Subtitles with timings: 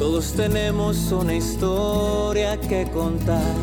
[0.00, 3.54] Todos tenemos una historia que contar.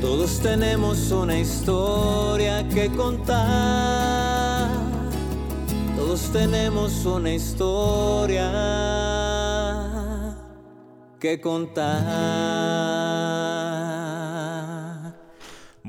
[0.00, 4.70] Todos tenemos una historia que contar.
[5.96, 8.46] Todos tenemos una historia
[11.18, 13.01] que contar.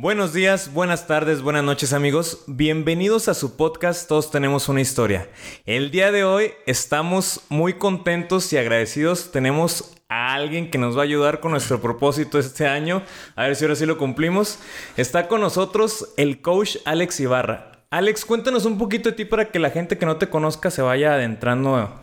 [0.04, 2.44] Buenos días, buenas tardes, buenas noches amigos.
[2.46, 5.30] Bienvenidos a su podcast Todos tenemos una historia.
[5.66, 9.32] El día de hoy estamos muy contentos y agradecidos.
[9.32, 13.02] Tenemos a alguien que nos va a ayudar con nuestro propósito este año.
[13.38, 14.60] A ver si ahora sí lo cumplimos.
[14.98, 17.72] Está con nosotros el coach Alex Ibarra.
[17.90, 20.82] Alex, cuéntanos un poquito de ti para que la gente que no te conozca se
[20.82, 22.02] vaya adentrando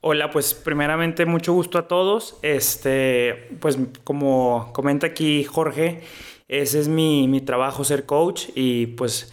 [0.00, 2.36] Hola, pues primeramente mucho gusto a todos.
[2.42, 6.02] Este, pues como comenta aquí Jorge,
[6.48, 8.48] ese es mi, mi trabajo, ser coach.
[8.54, 9.32] Y pues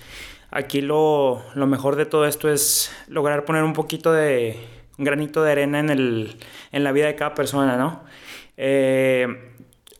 [0.50, 4.58] aquí lo, lo, mejor de todo esto es lograr poner un poquito de,
[4.98, 6.38] un granito de arena en, el,
[6.72, 8.04] en la vida de cada persona, ¿no?
[8.58, 9.28] Eh,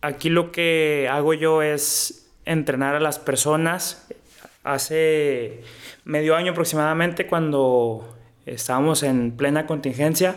[0.02, 4.08] aquí lo que hago yo es entrenar a las personas.
[4.64, 5.64] Hace
[6.06, 10.36] medio año aproximadamente, cuando estábamos en plena contingencia,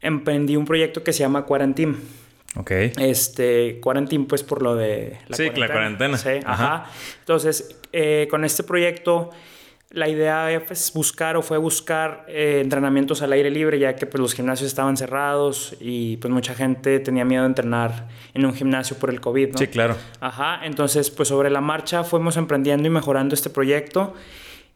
[0.00, 1.96] emprendí un proyecto que se llama Quarantine.
[2.56, 2.70] Ok.
[2.70, 5.66] Este, Quarantine, pues por lo de la sí, cuarentena.
[5.66, 6.18] la cuarentena.
[6.18, 6.86] Sí, ajá.
[7.20, 9.30] Entonces, eh, con este proyecto,
[9.90, 14.20] la idea es buscar o fue buscar eh, entrenamientos al aire libre, ya que pues,
[14.20, 18.96] los gimnasios estaban cerrados y pues mucha gente tenía miedo de entrenar en un gimnasio
[18.96, 19.58] por el COVID, ¿no?
[19.58, 19.96] Sí, claro.
[20.20, 20.60] Ajá.
[20.64, 24.14] Entonces, pues sobre la marcha fuimos emprendiendo y mejorando este proyecto.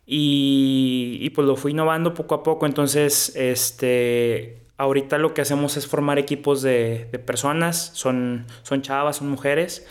[0.09, 2.65] Y, y, pues lo fui innovando poco a poco.
[2.65, 7.91] Entonces, este, ahorita lo que hacemos es formar equipos de, de personas.
[7.95, 9.87] Son, son chavas, son mujeres.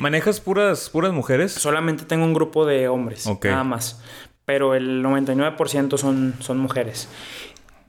[0.00, 1.52] ¿Manejas puras, puras mujeres?
[1.52, 3.50] Solamente tengo un grupo de hombres, okay.
[3.50, 4.02] nada más.
[4.44, 7.08] Pero el 99% son, son mujeres.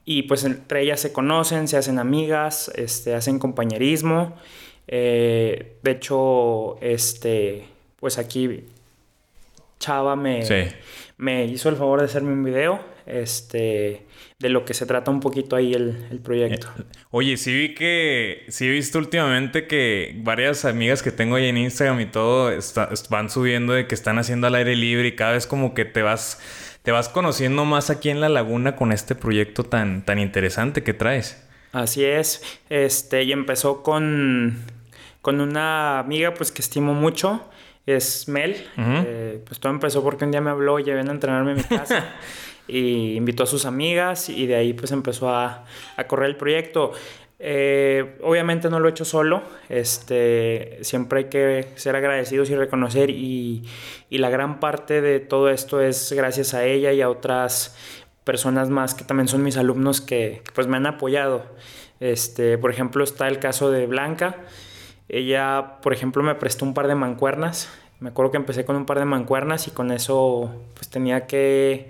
[0.06, 4.36] Y pues entre ellas se conocen, se hacen amigas, este, hacen compañerismo.
[4.88, 7.68] Eh, de hecho, este,
[7.98, 8.66] pues aquí
[9.80, 10.76] Chava me, sí.
[11.18, 14.06] me hizo el favor de hacerme un video este,
[14.40, 16.68] de lo que se trata un poquito ahí el, el proyecto.
[17.12, 21.58] Oye, sí vi que, sí he visto últimamente que varias amigas que tengo ahí en
[21.58, 25.34] Instagram y todo está, van subiendo de que están haciendo al aire libre y cada
[25.34, 26.40] vez como que te vas,
[26.84, 30.94] te vas conociendo más aquí en la laguna con este proyecto tan, tan interesante que
[30.94, 31.46] traes.
[31.72, 34.64] Así es, este, y empezó con,
[35.22, 37.48] con una amiga pues que estimo mucho
[37.96, 38.56] es Mel.
[38.78, 39.04] Uh -huh.
[39.06, 41.64] eh, pues todo empezó porque un día me habló, ya ven a entrenarme en mi
[41.64, 42.06] casa.
[42.68, 45.66] y invitó a sus amigas y de ahí pues empezó a,
[45.98, 46.92] a correr el proyecto.
[47.40, 53.10] Eh, obviamente no lo he hecho solo, este, siempre hay que ser agradecidos y reconocer
[53.10, 53.64] y,
[54.10, 57.78] y, la gran parte de todo esto es gracias a ella y a otras
[58.26, 61.46] personas más que también son mis alumnos que, que pues me han apoyado.
[62.02, 64.36] Este, por ejemplo está el caso de Blanca,
[65.10, 67.68] ella, por ejemplo, me prestó un par de mancuernas.
[68.00, 71.90] Me acuerdo que empecé con un par de mancuernas y con eso pues tenía que,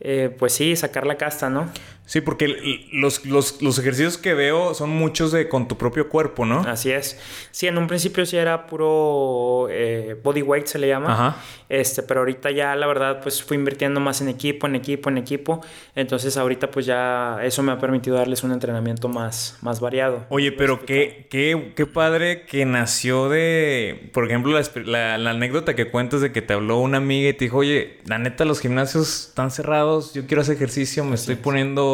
[0.00, 1.68] eh, pues sí, sacar la casta, ¿no?
[2.06, 6.44] Sí, porque los, los, los, ejercicios que veo son muchos de con tu propio cuerpo,
[6.44, 6.60] ¿no?
[6.60, 7.18] Así es.
[7.50, 11.12] Sí, en un principio sí era puro eh, body weight, se le llama.
[11.12, 11.36] Ajá.
[11.70, 15.16] Este, pero ahorita ya, la verdad, pues fui invirtiendo más en equipo, en equipo, en
[15.16, 15.64] equipo.
[15.94, 20.26] Entonces ahorita pues ya eso me ha permitido darles un entrenamiento más, más variado.
[20.28, 25.74] Oye, pero qué, qué, qué padre que nació de, por ejemplo, la, la, la anécdota
[25.74, 28.60] que cuentas de que te habló una amiga y te dijo, oye, la neta, los
[28.60, 31.93] gimnasios están cerrados, yo quiero hacer ejercicio, me estoy poniendo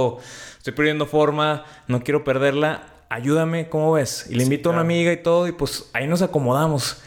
[0.59, 4.27] estoy perdiendo forma, no quiero perderla, ayúdame, ¿cómo ves?
[4.31, 4.78] Y le invito claro.
[4.78, 7.03] a una amiga y todo, y pues ahí nos acomodamos.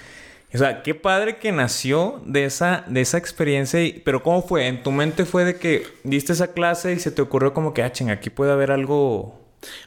[0.54, 4.68] O sea, qué padre que nació de esa, de esa experiencia, y, pero ¿cómo fue?
[4.68, 7.82] ¿En tu mente fue de que diste esa clase y se te ocurrió como que,
[7.82, 9.40] ah, ching, aquí puede haber algo?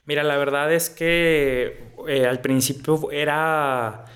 [0.06, 4.06] Mira, la verdad es que eh, al principio era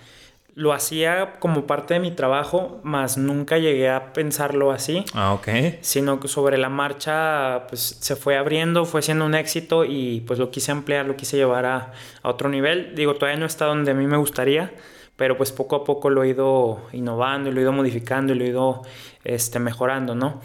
[0.61, 5.07] lo hacía como parte de mi trabajo, más nunca llegué a pensarlo así.
[5.15, 5.49] Ah, ok.
[5.81, 10.39] Sino que sobre la marcha, pues se fue abriendo, fue siendo un éxito y pues
[10.39, 11.93] lo quise ampliar, lo quise llevar a,
[12.23, 12.95] a otro nivel.
[12.95, 14.71] Digo, todavía no está donde a mí me gustaría,
[15.17, 18.39] pero pues poco a poco lo he ido innovando y lo he ido modificando y
[18.39, 18.83] lo he ido
[19.25, 20.43] este, mejorando, ¿no?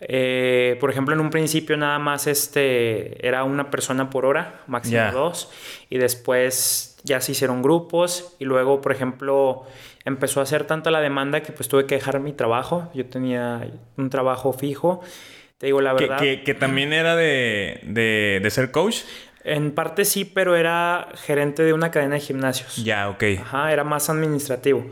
[0.00, 5.10] Eh, por ejemplo, en un principio nada más este, era una persona por hora, máximo
[5.10, 5.50] dos,
[5.90, 9.64] y después ya se hicieron grupos y luego, por ejemplo,
[10.04, 12.90] empezó a hacer tanta la demanda que pues tuve que dejar mi trabajo.
[12.94, 15.00] Yo tenía un trabajo fijo.
[15.58, 16.18] Te digo la Que, verdad.
[16.20, 18.98] que, que también era de, de, de ser coach.
[19.44, 22.76] En parte sí, pero era gerente de una cadena de gimnasios.
[22.84, 23.22] Ya, ok.
[23.40, 24.84] Ajá, era más administrativo.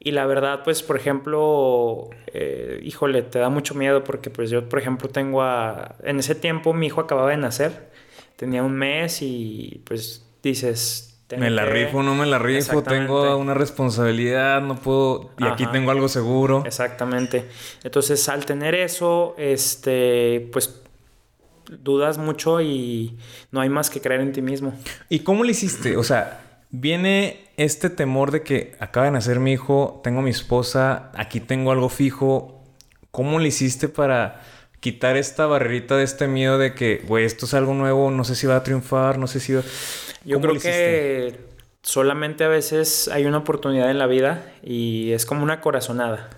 [0.00, 4.68] Y la verdad, pues, por ejemplo, eh, híjole, te da mucho miedo porque, pues, yo,
[4.68, 5.94] por ejemplo, tengo a...
[6.02, 7.90] En ese tiempo mi hijo acababa de nacer.
[8.36, 11.11] tenía un mes y pues dices...
[11.38, 15.90] Me la rifo, no me la rifo, tengo una responsabilidad, no puedo, y aquí tengo
[15.90, 16.62] algo seguro.
[16.66, 17.48] Exactamente.
[17.84, 20.82] Entonces, al tener eso, este, pues
[21.82, 23.16] dudas mucho y
[23.50, 24.74] no hay más que creer en ti mismo.
[25.08, 25.96] ¿Y cómo le hiciste?
[25.96, 26.40] O sea,
[26.70, 31.72] viene este temor de que acaba de nacer mi hijo, tengo mi esposa, aquí tengo
[31.72, 32.62] algo fijo.
[33.10, 34.40] ¿Cómo le hiciste para
[34.80, 38.34] quitar esta barrerita de este miedo de que, güey, esto es algo nuevo, no sé
[38.34, 39.62] si va a triunfar, no sé si va...
[40.24, 41.38] Yo creo que
[41.82, 46.30] solamente a veces hay una oportunidad en la vida y es como una corazonada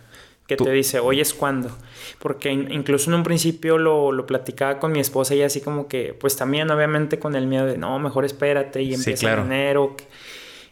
[0.46, 1.70] que te dice, hoy es cuando.
[2.18, 6.14] Porque incluso en un principio lo, lo, platicaba con mi esposa y así como que,
[6.14, 9.96] pues también obviamente con el miedo de, no, mejor espérate y empieza en enero.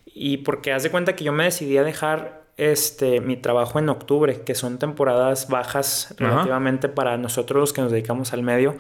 [0.07, 3.89] Y porque haz de cuenta que yo me decidí a dejar este, mi trabajo en
[3.89, 8.77] octubre, que son temporadas bajas relativamente para nosotros los que nos dedicamos al medio.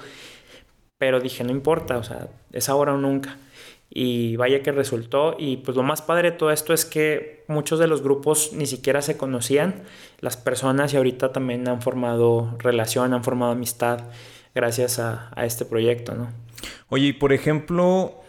[0.98, 3.38] Pero dije, no importa, o sea, es ahora o nunca.
[3.94, 5.36] Y vaya que resultó.
[5.38, 8.66] Y pues lo más padre de todo esto es que muchos de los grupos ni
[8.66, 9.82] siquiera se conocían,
[10.20, 14.04] las personas, y ahorita también han formado relación, han formado amistad
[14.54, 16.30] gracias a, a este proyecto, ¿no?
[16.88, 18.22] Oye, y por ejemplo,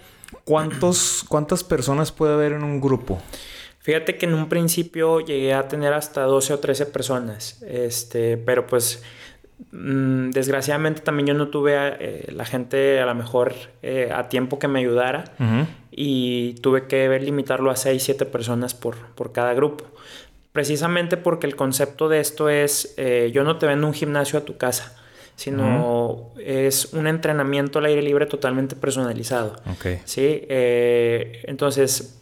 [0.43, 3.21] ¿cuántos, ¿cuántas personas puede haber en un grupo?
[3.79, 8.65] Fíjate que en un principio llegué a tener hasta 12 o 13 personas, este, pero
[8.65, 9.03] pues
[9.71, 14.59] mm, desgraciadamente también yo no tuve eh, la gente a lo mejor eh, a tiempo
[14.59, 15.25] que me ayudara
[15.91, 19.85] y tuve que ver limitarlo a 6, 7 personas por, por cada grupo.
[20.51, 24.45] Precisamente porque el concepto de esto es, eh, yo no te vendo un gimnasio a
[24.45, 24.95] tu casa,
[25.35, 29.55] sino es un entrenamiento al aire libre totalmente personalizado.
[29.77, 29.99] Okay.
[30.05, 30.45] ¿sí?
[30.47, 32.21] entonces,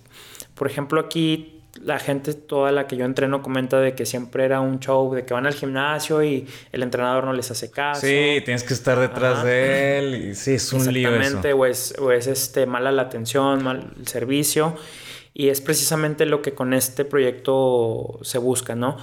[0.56, 4.60] por ejemplo, aquí la gente toda la que yo entreno comenta de que siempre era
[4.60, 8.02] un show, de que van al gimnasio y el entrenador no les hace caso.
[8.02, 11.96] Sí, tienes que estar detrás de él y sí, es un lío Exactamente, o es,
[12.00, 14.76] o es este, mala la atención, mal el servicio
[15.34, 18.98] y es precisamente lo que con este proyecto se busca, ¿no?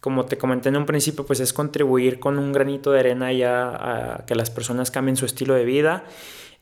[0.00, 3.68] Como te comenté en un principio, pues es contribuir con un granito de arena ya
[3.68, 6.04] a que las personas cambien su estilo de vida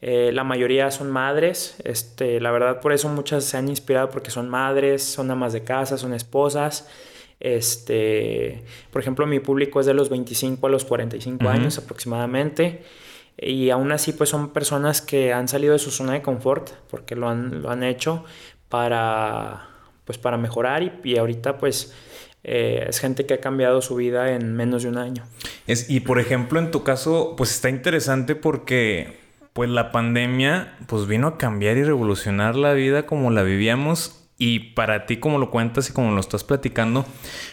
[0.05, 4.33] eh, la mayoría son madres, este, la verdad por eso muchas se han inspirado porque
[4.33, 6.89] son madres, son amas de casa, son esposas.
[7.39, 12.83] Este, por ejemplo, mi público es de los 25 a los 45 años aproximadamente.
[13.37, 17.15] Y aún así, pues son personas que han salido de su zona de confort porque
[17.15, 18.25] lo han, lo han hecho
[18.69, 19.69] para,
[20.05, 21.95] pues, para mejorar y, y ahorita pues
[22.45, 25.25] eh, es gente que ha cambiado su vida en menos de un año.
[25.69, 29.22] Es, y por ejemplo, en tu caso, pues está interesante porque
[29.53, 34.59] pues la pandemia pues vino a cambiar y revolucionar la vida como la vivíamos y
[34.75, 37.05] para ti como lo cuentas y como lo estás platicando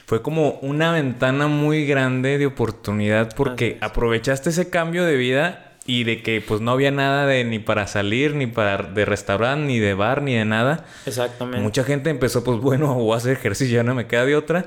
[0.06, 6.04] fue como una ventana muy grande de oportunidad porque aprovechaste ese cambio de vida y
[6.04, 9.80] de que pues no había nada de ni para salir, ni para de restaurante, ni
[9.80, 10.86] de bar, ni de nada.
[11.08, 11.62] Exactamente.
[11.62, 14.66] Mucha gente empezó pues bueno, voy a hacer ejercicio, ya no me queda de otra.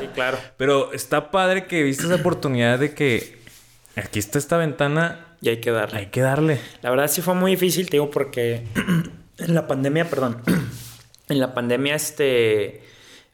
[0.00, 0.38] Sí, claro.
[0.56, 3.36] Pero está padre que viste esa oportunidad de que
[3.94, 5.98] aquí está esta ventana y hay que darle.
[5.98, 6.58] Hay que darle.
[6.80, 8.62] La verdad sí fue muy difícil, te digo, porque
[9.38, 10.42] en la pandemia, perdón,
[11.28, 12.82] en la pandemia este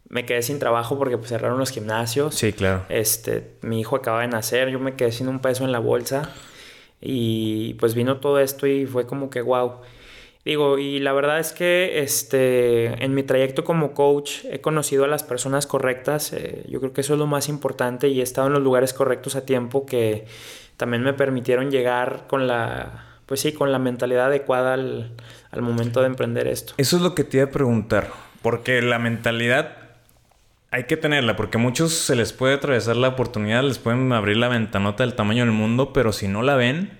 [0.08, 2.34] me quedé sin trabajo porque pues, cerraron los gimnasios.
[2.34, 2.84] Sí, claro.
[2.88, 6.34] Este, mi hijo acaba de nacer, yo me quedé sin un peso en la bolsa
[7.00, 9.76] y pues vino todo esto y fue como que wow.
[10.44, 15.06] Digo, y la verdad es que este, en mi trayecto como coach he conocido a
[15.06, 16.32] las personas correctas.
[16.32, 18.92] Eh, yo creo que eso es lo más importante y he estado en los lugares
[18.92, 20.26] correctos a tiempo que
[20.80, 25.12] también me permitieron llegar con la, pues sí, con la mentalidad adecuada al,
[25.60, 26.72] momento de emprender esto.
[26.78, 28.08] Eso es lo que te iba a preguntar,
[28.40, 29.76] porque la mentalidad
[30.70, 34.38] hay que tenerla, porque a muchos se les puede atravesar la oportunidad, les pueden abrir
[34.38, 36.98] la ventanota del tamaño del mundo, pero si no la ven,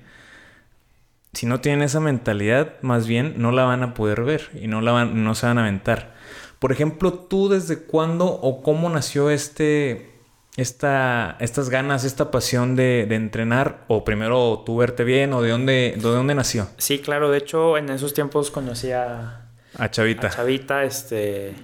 [1.32, 4.82] si no tienen esa mentalidad, más bien no la van a poder ver y no,
[4.82, 6.12] la van, no se van a aventar.
[6.58, 10.10] Por ejemplo, tú desde cuándo o cómo nació este,
[10.57, 13.85] esta, estas ganas, esta pasión de, entrenar?
[13.88, 15.33] ¿O primero tú verte bien?
[15.33, 16.69] ¿O de dónde, de dónde nació?
[16.76, 17.30] Sí, claro.
[17.30, 19.47] De hecho, en esos tiempos conocí a...
[19.78, 20.26] A Chavita.
[20.26, 21.54] A Chavita, este...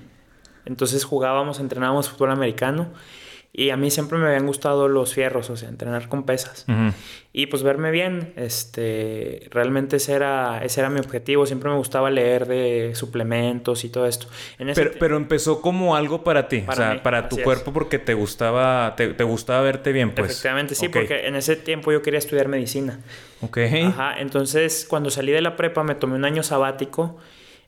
[0.64, 2.88] Entonces jugábamos, entrenábamos fútbol americano.
[3.58, 6.66] Y a mí siempre me habían gustado los fierros, o sea, entrenar con pesas.
[7.32, 11.46] Y pues verme bien, este, realmente ese era, ese era mi objetivo.
[11.46, 14.26] Siempre me gustaba leer de suplementos y todo esto.
[14.74, 18.94] pero, pero, empezó como algo para ti, o sea, para tu cuerpo porque te gustaba,
[18.94, 20.32] te, gustaba verte bien, pues.
[20.32, 23.00] Efectivamente, sí, porque en ese tiempo yo quería estudiar medicina.
[23.40, 23.56] Ok.
[23.86, 27.16] Ajá, entonces cuando salí de la prepa me tomé un año sabático.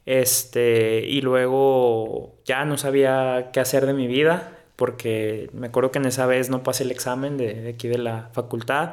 [0.04, 5.98] Este, y luego ya no sabía qué hacer de mi vida porque me acuerdo que
[5.98, 8.92] en esa vez no pasé el examen de, aquí de la facultad.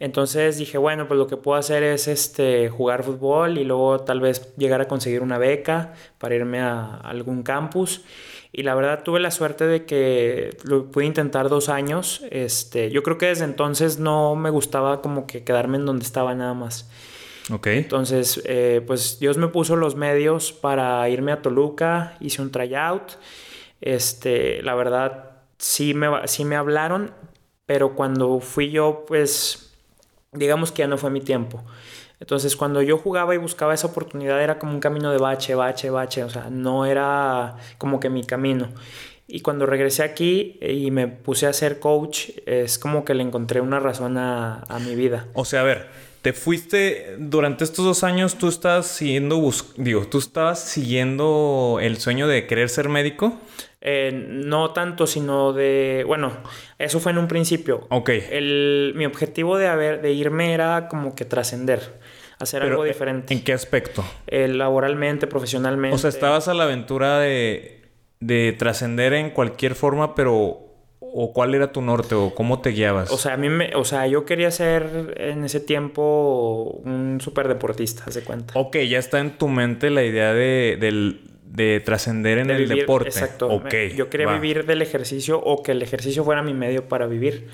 [0.00, 4.20] Entonces dije, bueno, pues lo que puedo hacer es este, jugar fútbol y luego tal
[4.20, 8.00] vez llegar a conseguir una beca para irme a algún campus.
[8.50, 12.22] Y la verdad tuve la suerte de que lo pude intentar dos años.
[12.30, 16.34] Este, yo creo que desde entonces no me gustaba como que quedarme en donde estaba
[16.34, 16.88] nada más.
[17.52, 17.66] Ok.
[17.66, 23.18] Entonces, eh, pues Dios me puso los medios para irme a Toluca, hice un tryout.
[23.84, 27.12] Este, la verdad, sí me, sí me hablaron,
[27.66, 29.74] pero cuando fui yo, pues,
[30.32, 31.62] digamos que ya no fue mi tiempo.
[32.18, 35.90] Entonces, cuando yo jugaba y buscaba esa oportunidad, era como un camino de bache, bache,
[35.90, 38.70] bache, o sea, no era como que mi camino.
[39.26, 43.60] Y cuando regresé aquí y me puse a ser coach, es como que le encontré
[43.60, 45.26] una razón a, a mi vida.
[45.34, 45.88] O sea, a ver,
[46.22, 52.26] te fuiste durante estos dos años, tú estabas siguiendo, digo, tú estabas siguiendo el sueño
[52.26, 53.38] de querer ser médico.
[53.86, 56.32] Eh, no tanto, sino de, bueno,
[56.78, 57.86] eso fue en un principio.
[57.90, 58.08] Ok.
[58.08, 62.00] El, mi objetivo de, haber, de irme era como que trascender,
[62.38, 63.34] hacer algo diferente.
[63.34, 64.02] ¿En qué aspecto?
[64.26, 65.94] Eh, laboralmente, profesionalmente.
[65.94, 67.82] O sea, estabas a la aventura de,
[68.20, 70.64] de trascender en cualquier forma, pero
[71.16, 73.12] ¿O cuál era tu norte o cómo te guiabas?
[73.12, 77.46] O sea, a mí me, o sea, yo quería ser en ese tiempo un super
[77.46, 78.58] deportista, haz de cuenta.
[78.58, 80.76] Ok, ya está en tu mente la idea de,
[81.54, 83.08] de trascender en el deporte.
[83.08, 83.48] Exacto.
[83.48, 87.48] Okay, yo quería vivir del ejercicio o que el ejercicio fuera mi medio para vivir.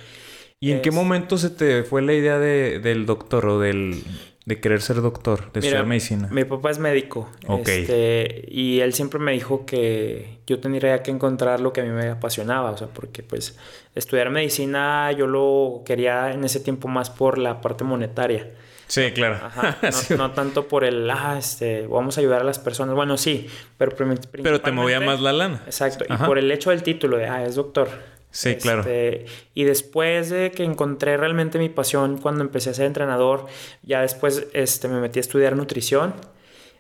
[0.59, 4.03] ¿Y en qué momento se te fue la idea de, del doctor o del,
[4.47, 6.29] de querer ser doctor, de estudiar medicina?
[6.31, 7.31] Mi papá es médico.
[7.47, 7.69] Ok.
[7.69, 11.91] Este, y él siempre me dijo que yo tendría que encontrar lo que a mí
[11.91, 12.71] me apasionaba.
[12.71, 13.59] O sea, porque pues
[13.95, 18.51] estudiar medicina yo lo quería en ese tiempo más por la parte monetaria.
[18.91, 19.37] Sí, claro.
[19.41, 19.79] Ajá,
[20.19, 22.97] no, tanto por el, ah, este, vamos a ayudar a las personas.
[22.97, 23.47] Bueno, sí,
[23.79, 23.95] pero
[24.43, 25.63] Pero te movía más la lana.
[25.65, 27.89] Exacto, y por el hecho del título de, ah, es doctor.
[28.33, 28.81] Sí, claro.
[28.81, 33.47] Este, y después de que encontré realmente mi pasión cuando empecé a ser entrenador,
[33.83, 36.15] ya después este, me metí a estudiar nutrición.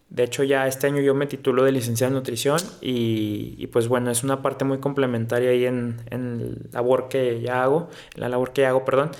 [0.08, 3.86] De hecho, ya este año yo me titulo de licenciado en nutrición y, y pues
[3.86, 8.28] bueno, es una parte muy complementaria ahí en, en la labor que ya hago, la
[8.28, 9.12] labor que hago, perdón.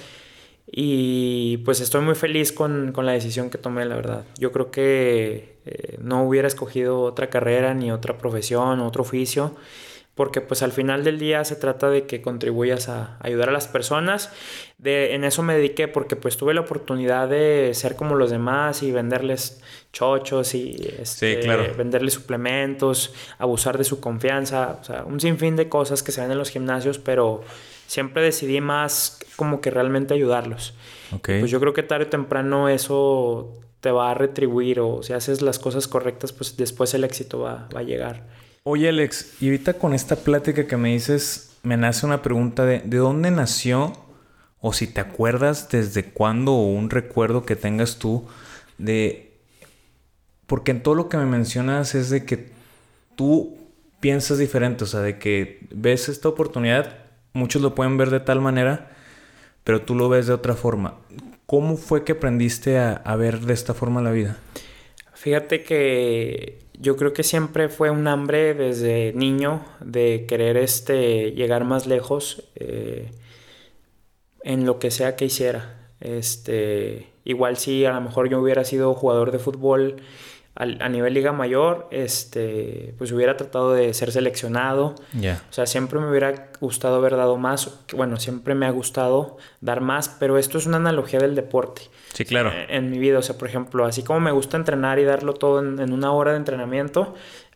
[0.72, 4.24] Y pues estoy muy feliz con, con la decisión que tomé, la verdad.
[4.38, 9.56] Yo creo que eh, no hubiera escogido otra carrera, ni otra profesión, otro oficio
[10.20, 13.68] porque pues al final del día se trata de que contribuyas a ayudar a las
[13.68, 14.30] personas.
[14.76, 18.82] De, en eso me dediqué porque pues tuve la oportunidad de ser como los demás
[18.82, 19.62] y venderles
[19.94, 21.36] chochos y este,
[21.74, 26.30] venderles suplementos, abusar de su confianza, o sea, un sinfín de cosas que se ven
[26.30, 27.42] en los gimnasios, pero
[27.90, 30.75] siempre decidí más como que realmente ayudarlos.
[31.25, 35.42] Pues yo creo que tarde o temprano eso te va a retribuir o si haces
[35.42, 38.28] las cosas correctas, pues después el éxito va, va a llegar.
[38.62, 42.78] Oye, Alex, y ahorita con esta plática que me dices, me nace una pregunta de
[42.78, 43.92] ¿de dónde nació?
[44.61, 48.25] O si te acuerdas desde cuándo o un recuerdo que tengas tú
[48.78, 49.32] de...
[50.47, 52.52] Porque en todo lo que me mencionas es de que
[53.16, 53.59] tú
[53.99, 57.00] piensas diferente, o sea, de que ves esta oportunidad,
[57.32, 58.90] muchos lo pueden ver de tal manera,
[59.64, 60.96] pero tú lo ves de otra forma.
[61.46, 64.38] ¿Cómo fue que aprendiste a, ver de esta forma la vida?
[65.14, 71.64] Fíjate que yo creo que siempre fue un hambre desde niño de querer este, llegar
[71.64, 73.10] más lejos eh,
[74.44, 75.90] en lo que sea que hiciera.
[76.00, 79.96] Este, igual si a lo mejor yo hubiera sido jugador de fútbol
[80.61, 84.95] a nivel liga mayor, este, pues hubiera tratado de ser seleccionado.
[85.14, 87.81] O sea, siempre me hubiera gustado haber dado más.
[87.95, 91.83] Bueno, siempre me ha gustado dar más, pero esto es una analogía del deporte.
[92.12, 92.52] Sí, claro.
[92.69, 95.61] En, mi vida, o sea, por ejemplo, así como me gusta entrenar y darlo todo
[95.61, 97.14] en una hora de entrenamiento,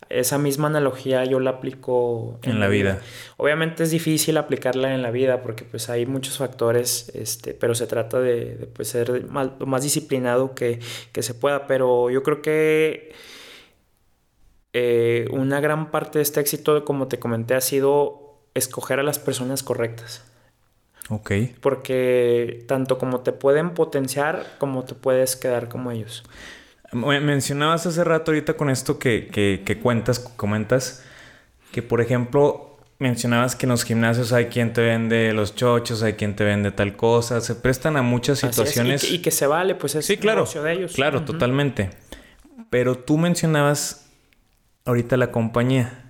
[0.09, 3.01] esa misma analogía yo la aplico en, la vida.
[3.37, 7.87] Obviamente es difícil aplicarla en la vida porque pues hay muchos factores, este, pero se
[7.87, 10.81] trata de, pues, ser lo más disciplinado que,
[11.19, 11.67] se pueda.
[11.67, 13.15] Pero yo creo que
[14.73, 19.19] eh, una gran parte de este éxito, como te comenté, ha sido escoger a las
[19.19, 20.25] personas correctas.
[21.11, 21.33] Ok.
[21.61, 26.25] Porque tanto como te pueden potenciar, como te puedes quedar como ellos.
[26.95, 29.29] Mencionabas hace rato ahorita con esto que,
[29.65, 31.05] que, cuentas, comentas,
[31.73, 36.15] que por ejemplo mencionabas que en los gimnasios hay quien te vende los chochos, hay
[36.15, 39.11] quien te vende tal cosa, se prestan a muchas situaciones.
[39.11, 40.93] Y, que, se vale, pues es sí, claro, negocio de ellos.
[40.95, 41.91] Claro, totalmente.
[42.71, 44.07] Pero tú mencionabas
[44.85, 46.05] ahorita la compañía.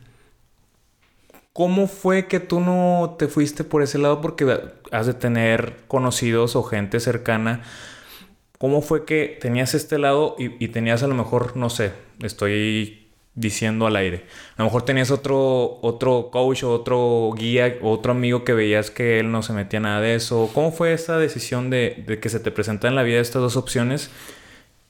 [1.52, 4.20] ¿Cómo fue que tú no te fuiste por ese lado?
[4.20, 4.60] Porque
[4.90, 7.62] has de tener conocidos o gente cercana
[8.58, 11.92] ¿Cómo fue que tenías este lado y, tenías a lo mejor, no sé,
[12.22, 14.24] estoy diciendo al aire.
[14.56, 18.92] A lo mejor tenías otro, otro coach o otro guía o otro amigo que veías
[18.92, 20.50] que él no se metía nada de eso.
[20.54, 24.10] ¿Cómo fue esa decisión de, que se te presenta en la vida estas dos opciones?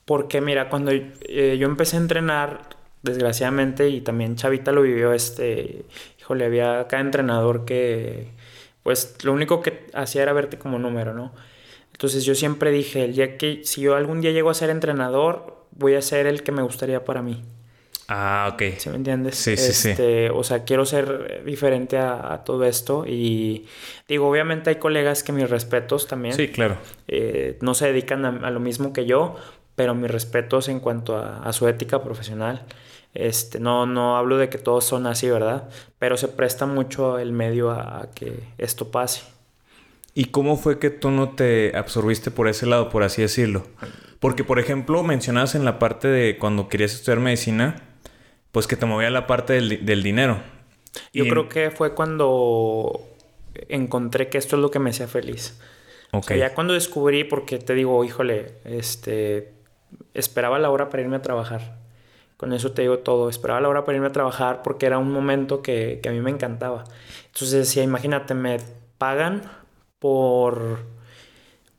[0.05, 2.69] Porque mira, cuando eh, yo empecé a entrenar,
[3.03, 5.87] desgraciadamente, y también Chavita lo vivió, este,
[6.21, 8.29] híjole, había cada entrenador que,
[8.83, 11.33] pues, lo único que hacía era verte como número, ¿no?
[11.95, 15.65] Entonces yo siempre dije, el día que, si yo algún día llego a ser entrenador,
[15.71, 17.43] voy a ser el que me gustaría para mí.
[18.09, 18.63] Ah, ok.
[18.79, 19.37] ¿Sí me entiendes?
[19.37, 19.91] Sí, sí, sí.
[19.91, 23.67] Este, o sea, quiero ser diferente a, a, todo esto y
[24.09, 26.35] digo, obviamente hay colegas que mis respetos también.
[26.35, 26.77] Sí, claro.
[27.09, 29.37] Eh, no se dedican a, a, lo mismo que yo,
[29.77, 32.67] pero mis respetos en cuanto a, a, su ética profesional.
[33.15, 35.71] Este, no, no hablo de que todos son así, ¿verdad?
[36.01, 39.23] Pero se presta mucho el medio a, a que esto pase.
[40.15, 43.67] ¿Y cómo fue que tú no te absorbiste por ese lado, por así decirlo?
[44.21, 47.83] Porque, por ejemplo, mencionabas en la parte de cuando querías estudiar medicina,
[48.53, 50.39] pues que te movía la parte del, del dinero.
[51.13, 53.01] Yo y creo que fue cuando
[53.69, 55.61] encontré que esto es lo que me hacía feliz.
[56.13, 56.19] Okay.
[56.21, 59.53] O sea, ya cuando descubrí, porque te digo, híjole, este,
[60.15, 61.79] esperaba la hora para irme a trabajar.
[62.37, 63.29] Con eso te digo todo.
[63.29, 66.21] Esperaba la hora para irme a trabajar porque era un momento que, que a mí
[66.21, 66.85] me encantaba.
[67.27, 68.59] Entonces decía, imagínate, me
[68.99, 69.43] pagan
[70.05, 70.81] por,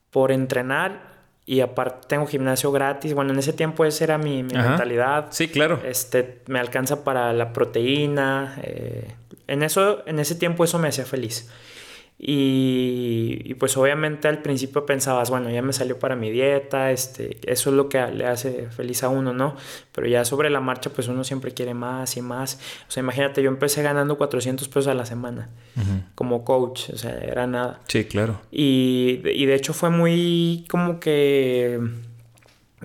[0.10, 1.14] por entrenar
[1.46, 3.14] y aparte tengo gimnasio gratis.
[3.14, 5.28] Bueno, en ese tiempo esa era mi, mi mentalidad.
[5.30, 5.80] Sí, claro.
[5.86, 8.58] Este, me alcanza para la proteína.
[8.64, 9.14] Eh,
[9.46, 11.52] en, eso, en ese tiempo eso me hacía feliz.
[12.18, 17.38] Y, y, pues obviamente al principio pensabas, bueno, ya me salió para mi dieta, este,
[17.46, 19.58] eso es lo que le hace feliz a uno, ¿no?
[19.92, 22.58] Pero ya sobre la marcha pues uno siempre quiere más y más.
[22.88, 26.04] O sea, imagínate, yo empecé ganando 400 pesos a la semana uh -huh.
[26.16, 27.82] como coach, o sea, era nada.
[27.88, 28.40] Sí, claro.
[28.50, 31.82] Y, y de hecho fue muy como que,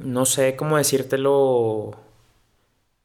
[0.02, 1.92] no sé cómo decírtelo,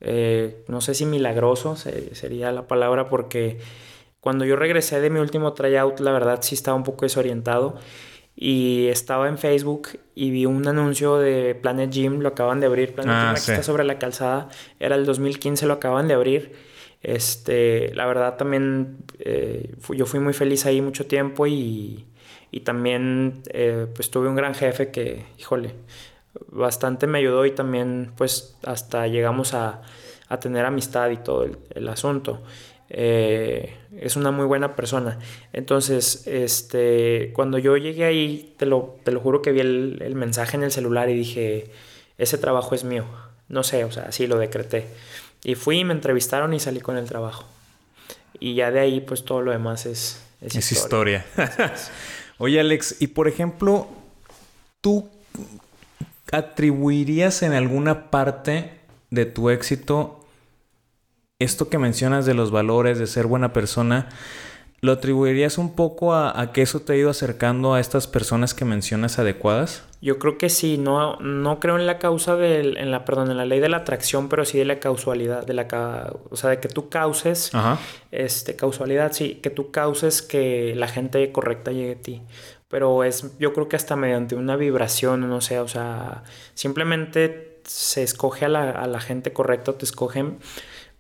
[0.02, 3.60] eh, no sé si milagroso sería la palabra porque
[4.26, 7.76] cuando yo regresé de mi último tryout, la verdad sí estaba un poco desorientado.
[8.36, 12.96] Y estaba en Facebook y vi un anuncio de Planet Gym, lo acaban de abrir.
[12.96, 13.52] Planet ah, Gym aquí sí.
[13.52, 14.50] está sobre la calzada.
[14.80, 16.54] Era el 2015, lo acaban de abrir.
[17.04, 22.08] Este, la verdad también eh, fui, yo fui muy feliz ahí mucho tiempo y,
[22.50, 25.76] y también eh, pues tuve un gran jefe que, híjole,
[26.48, 29.84] bastante me ayudó y también pues hasta llegamos a,
[30.30, 32.42] a tener amistad y todo el, el asunto.
[32.90, 35.20] Eh, es una muy buena persona.
[35.54, 40.16] Entonces, este, cuando yo llegué ahí, te lo, te lo juro que vi el, el,
[40.16, 41.72] mensaje en el celular y dije,
[42.18, 43.06] ese trabajo es mío.
[43.48, 44.88] No sé, o sea, así lo decreté.
[45.44, 47.46] Y fui, me entrevistaron y salí con el trabajo.
[48.40, 51.26] Y ya de ahí, pues todo lo demás es, es, es historia.
[51.30, 51.74] historia.
[52.38, 53.88] Oye, Alex, y por ejemplo,
[54.82, 55.10] ¿tú
[56.32, 58.72] atribuirías en alguna parte
[59.10, 60.25] de tu éxito
[61.40, 64.08] esto que mencionas de los valores, de ser buena persona,
[64.80, 68.54] ¿lo atribuirías un poco a, a, que eso te ha ido acercando a estas personas
[68.54, 69.84] que mencionas adecuadas?
[70.02, 73.38] Yo creo que sí, no, no creo en la causa del, en la, perdón, en
[73.38, 76.60] la ley de la atracción, pero sí de la causalidad, de la, o sea, de
[76.60, 77.80] que tú causes, Ajá.
[78.12, 82.22] este, causalidad, sí, que tú causes que la gente correcta llegue a ti.
[82.70, 88.04] Pero es, yo creo que hasta mediante una vibración, no sé, o sea, simplemente se
[88.04, 90.38] escoge a la, a la gente correcta, te escogen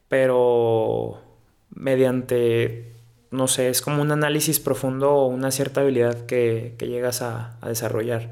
[0.07, 1.21] pero
[1.69, 2.93] mediante,
[3.31, 7.57] no sé, es como un análisis profundo o una cierta habilidad que, que llegas a,
[7.61, 8.31] a, desarrollar.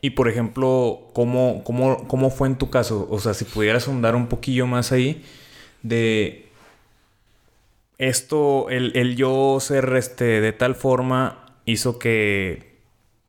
[0.00, 3.06] Y por ejemplo, ¿cómo, cómo, ¿cómo fue en tu caso?
[3.10, 5.24] O sea, si pudieras ahondar un poquillo más ahí
[5.82, 6.48] de
[7.98, 12.72] esto, el, el yo ser este, de tal forma hizo que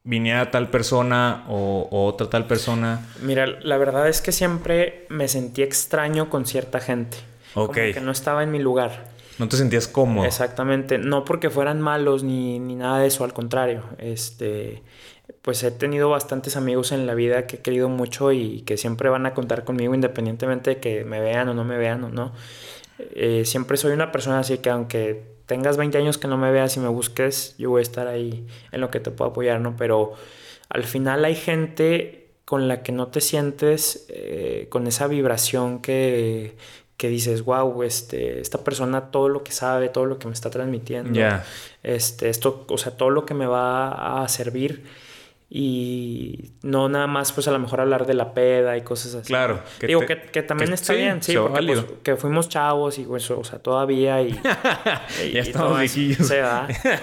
[0.03, 3.05] viniera tal persona o, o, otra tal persona?
[3.21, 7.17] Mira, la verdad es que siempre me sentí extraño con cierta gente.
[7.55, 7.75] Ok.
[7.75, 9.11] Como que no estaba en mi lugar.
[9.39, 10.25] No te sentías cómodo.
[10.25, 10.97] Exactamente.
[10.97, 13.83] No porque fueran malos ni, ni nada de eso, al contrario.
[13.97, 14.83] Este,
[15.41, 19.09] pues he tenido bastantes amigos en la vida que he querido mucho y que siempre
[19.09, 22.33] van a contar conmigo independientemente de que me vean o no me vean o no.
[22.99, 26.77] Eh, siempre soy una persona así que aunque tengas 20 años que no me veas
[26.77, 29.75] y me busques, yo voy a estar ahí en lo que te puedo apoyar, ¿no?
[29.75, 30.13] Pero
[30.69, 36.55] al final hay gente con la que no te sientes eh, con esa vibración que,
[36.97, 40.49] que dices, wow, este, esta persona todo lo que sabe, todo lo que me está
[40.49, 41.45] transmitiendo, yeah.
[41.81, 44.85] este, esto, o sea, todo lo que me va a servir.
[45.55, 49.27] Y no nada más pues a lo mejor hablar de la peda y cosas así.
[49.27, 49.59] Claro.
[49.79, 53.29] Que Digo que, que, también está bien, sí, porque pues, que fuimos chavos y pues,
[53.29, 54.31] o sea, todavía y...
[55.31, 56.33] ya estamos viejillos.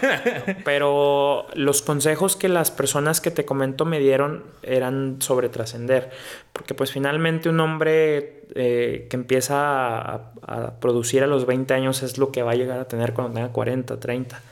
[0.65, 6.11] Pero los consejos que las personas que te comento me dieron eran sobre trascender,
[6.53, 12.03] porque pues finalmente un hombre eh, que empieza a, a producir a los 20 años
[12.03, 14.43] es lo que va a llegar a tener cuando tenga 40, 30.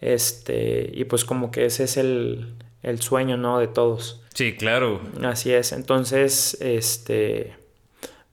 [0.00, 3.58] Este, y pues como que ese es el, el sueño, ¿no?
[3.58, 4.20] De todos.
[4.34, 5.00] Sí, claro.
[5.22, 5.72] Así es.
[5.72, 7.56] Entonces, este,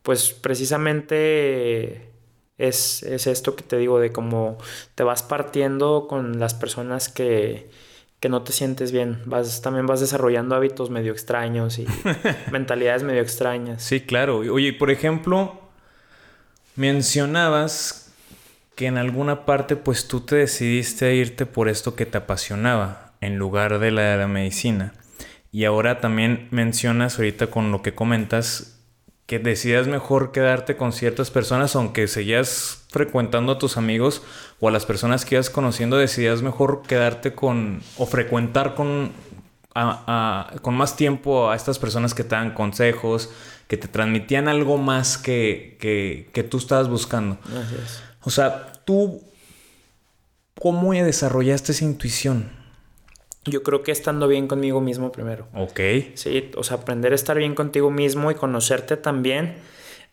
[0.03, 2.09] pues precisamente
[2.57, 4.57] es, es esto que te digo de cómo
[4.95, 7.69] te vas partiendo con las personas que,
[8.19, 9.21] que no te sientes bien.
[9.25, 11.87] Vas, también vas desarrollando hábitos medio extraños y
[12.51, 13.81] mentalidades medio extrañas.
[13.83, 14.39] Sí, claro.
[14.39, 15.59] Oye, por ejemplo,
[16.75, 18.11] mencionabas
[18.75, 23.11] que en alguna parte pues tú te decidiste a irte por esto que te apasionaba
[23.21, 24.93] en lugar de la, de la medicina.
[25.51, 28.81] Y ahora también mencionas ahorita con lo que comentas
[29.31, 34.21] que decidas mejor quedarte con ciertas personas, aunque seguías frecuentando a tus amigos
[34.60, 39.13] o a las personas que ibas conociendo, decidías mejor quedarte con o frecuentar con,
[40.62, 43.29] con más tiempo a estas personas que te dan consejos,
[43.69, 47.38] que te transmitían algo más que, que, que tú estabas buscando.
[47.49, 48.03] Gracias.
[48.23, 49.21] O sea, tú,
[50.60, 52.61] ¿cómo desarrollaste esa intuición?
[53.45, 55.47] Yo creo que estando bien conmigo mismo primero.
[55.54, 55.80] Ok.
[56.13, 59.56] Sí, o sea, aprender a estar bien contigo mismo y conocerte también.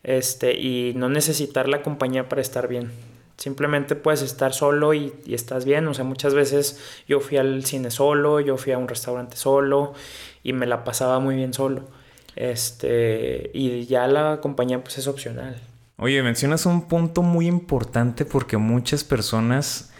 [0.03, 2.91] Este, y no necesitar la compañía para estar bien.
[3.37, 5.87] Simplemente puedes estar solo y, y, estás bien.
[5.87, 9.93] O sea, muchas veces yo fui al cine solo, yo fui a un restaurante solo
[10.43, 11.83] y me la pasaba muy bien solo.
[12.35, 15.57] Este, y ya la compañía pues es opcional.
[15.97, 19.91] Oye, mencionas un punto muy importante porque muchas personas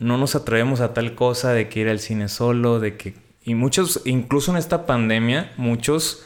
[0.00, 3.14] no nos atrevemos a tal cosa de que ir al cine solo, de que...
[3.44, 6.24] Y muchos, incluso en esta pandemia, muchos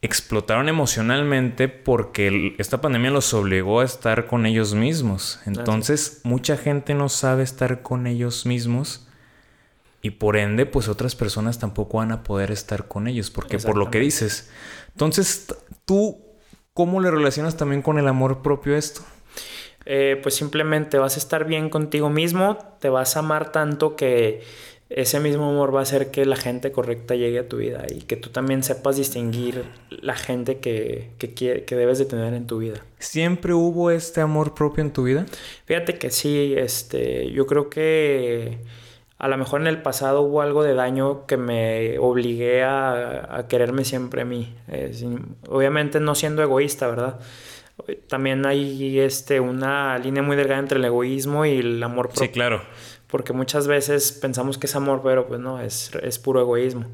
[0.00, 5.40] explotaron emocionalmente porque esta pandemia los obligó a estar con ellos mismos.
[5.44, 9.08] Entonces, mucha gente no sabe estar con ellos mismos
[10.02, 13.78] y por ende, pues otras personas tampoco van a poder estar con ellos, porque por
[13.78, 14.50] lo que dices.
[14.90, 15.46] Entonces,
[15.86, 16.22] tú,
[16.74, 19.00] ¿cómo le relacionas también con el amor propio esto?
[19.86, 24.42] Eh, pues simplemente vas a estar bien contigo mismo, te vas a amar tanto que
[24.90, 28.02] ese mismo amor va a hacer que la gente correcta llegue a tu vida y
[28.02, 32.58] que tú también sepas distinguir la gente que, que, que debes de tener en tu
[32.58, 32.84] vida.
[32.98, 35.26] ¿Siempre hubo este amor propio en tu vida?
[35.64, 38.58] Fíjate que sí, este, yo creo que
[39.18, 43.48] a lo mejor en el pasado hubo algo de daño que me obligué a, a
[43.48, 44.54] quererme siempre a mí.
[44.68, 47.18] Eh, sin, obviamente no siendo egoísta, ¿verdad?
[48.08, 52.26] También hay este, una línea muy delgada entre el egoísmo y el amor propio.
[52.26, 52.62] Sí, claro.
[53.06, 56.86] Porque muchas veces pensamos que es amor, pero pues no, es, es puro egoísmo.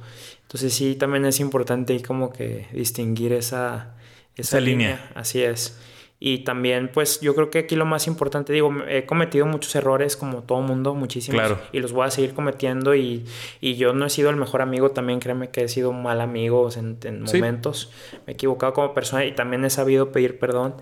[0.43, 3.95] Entonces sí, también es importante ahí como que distinguir esa,
[4.37, 4.89] esa, esa línea.
[4.89, 5.11] línea.
[5.15, 5.79] Así es.
[6.23, 10.19] Y también, pues yo creo que aquí lo más importante, digo, he cometido muchos errores
[10.19, 11.41] como todo mundo, muchísimos.
[11.41, 11.59] Claro.
[11.73, 13.25] Y los voy a seguir cometiendo y,
[13.63, 16.21] y, yo no he sido el mejor amigo, también créeme que he sido un mal
[16.21, 17.39] amigo en, en sí.
[17.39, 17.91] momentos.
[18.27, 20.75] Me he equivocado como persona y también he sabido pedir perdón.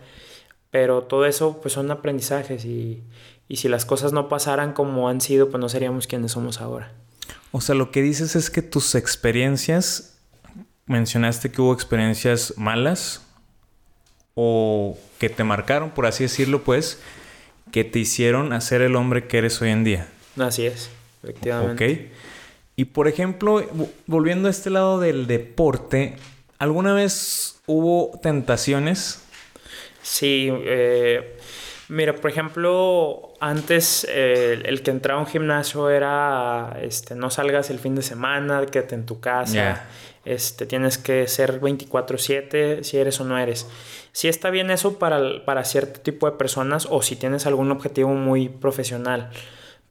[0.73, 3.05] Pero todo eso, pues son aprendizajes y,
[3.47, 6.93] y si las cosas no pasaran como han sido, pues no seríamos quienes somos ahora.
[7.53, 10.19] O sea, lo que dices es que tus experiencias,
[10.87, 13.25] mencionaste que hubo experiencias malas,
[14.41, 17.01] o que te marcaron, por así decirlo, pues,
[17.73, 20.07] que te hicieron hacer el hombre que eres hoy en día.
[20.39, 20.91] Así es,
[21.25, 21.85] efectivamente.
[21.85, 22.01] Ok.
[22.77, 23.67] Y por ejemplo,
[24.07, 26.15] volviendo a este lado del deporte,
[26.61, 29.25] ¿alguna vez hubo tentaciones?
[30.03, 31.37] Sí, eh,
[31.89, 37.71] mira, por ejemplo, antes eh, el que entraba a un gimnasio era, este, no salgas
[37.71, 39.53] el fin de semana, quédate en tu casa.
[39.53, 39.89] Yeah.
[40.25, 43.67] Este, tienes que ser 24/7 si eres o no eres.
[44.19, 48.09] Si está bien eso para, para cierto tipo de personas o si tienes algún objetivo
[48.15, 49.31] muy profesional.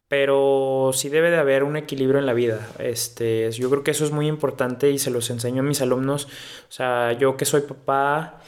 [0.10, 2.60] Pero sí debe de haber un equilibrio en la vida.
[2.78, 6.26] Este, yo creo que eso es muy importante y se los enseño a mis alumnos.
[6.26, 8.42] O sea, yo que soy papá,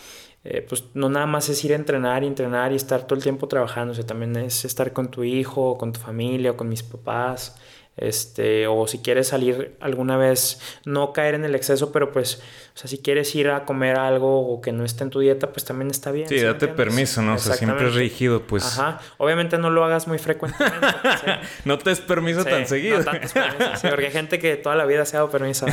[0.44, 3.24] eh, pues no nada más es ir a entrenar y entrenar y estar todo el
[3.24, 3.94] tiempo trabajando.
[3.94, 7.56] O sea, también es estar con tu hijo, con tu familia, o con mis papás.
[8.00, 12.42] Este, o si quieres salir alguna vez, no caer en el exceso, pero pues,
[12.74, 15.52] o sea, si quieres ir a comer algo o que no esté en tu dieta,
[15.52, 16.30] pues también está bien.
[16.30, 17.36] Sí, ¿sí date permiso, ¿no?
[17.36, 18.64] O sea, siempre rígido, pues.
[18.64, 19.02] Ajá.
[19.18, 20.88] Obviamente no lo hagas muy frecuentemente.
[21.66, 23.00] no te des permiso sí, tan seguido.
[23.00, 25.66] No tantos permisos, sí, porque hay gente que toda la vida se ha dado permiso.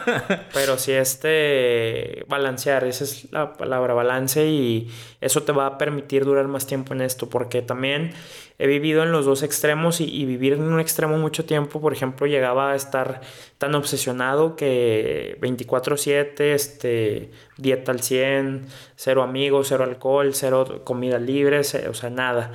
[0.52, 4.90] pero si este, balancear, esa es la palabra, balance, y
[5.22, 8.12] eso te va a permitir durar más tiempo en esto, porque también
[8.60, 12.26] he vivido en los dos extremos y, vivir en un extremo mucho tiempo, por ejemplo,
[12.26, 13.22] llegaba a estar
[13.56, 21.60] tan obsesionado que 24/7, este, dieta al 100, cero amigos, cero alcohol, cero comida libre,
[21.60, 22.52] o sea, nada.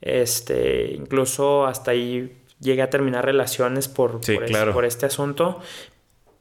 [0.00, 5.58] Este, incluso hasta ahí llegué a terminar relaciones por, por, este asunto.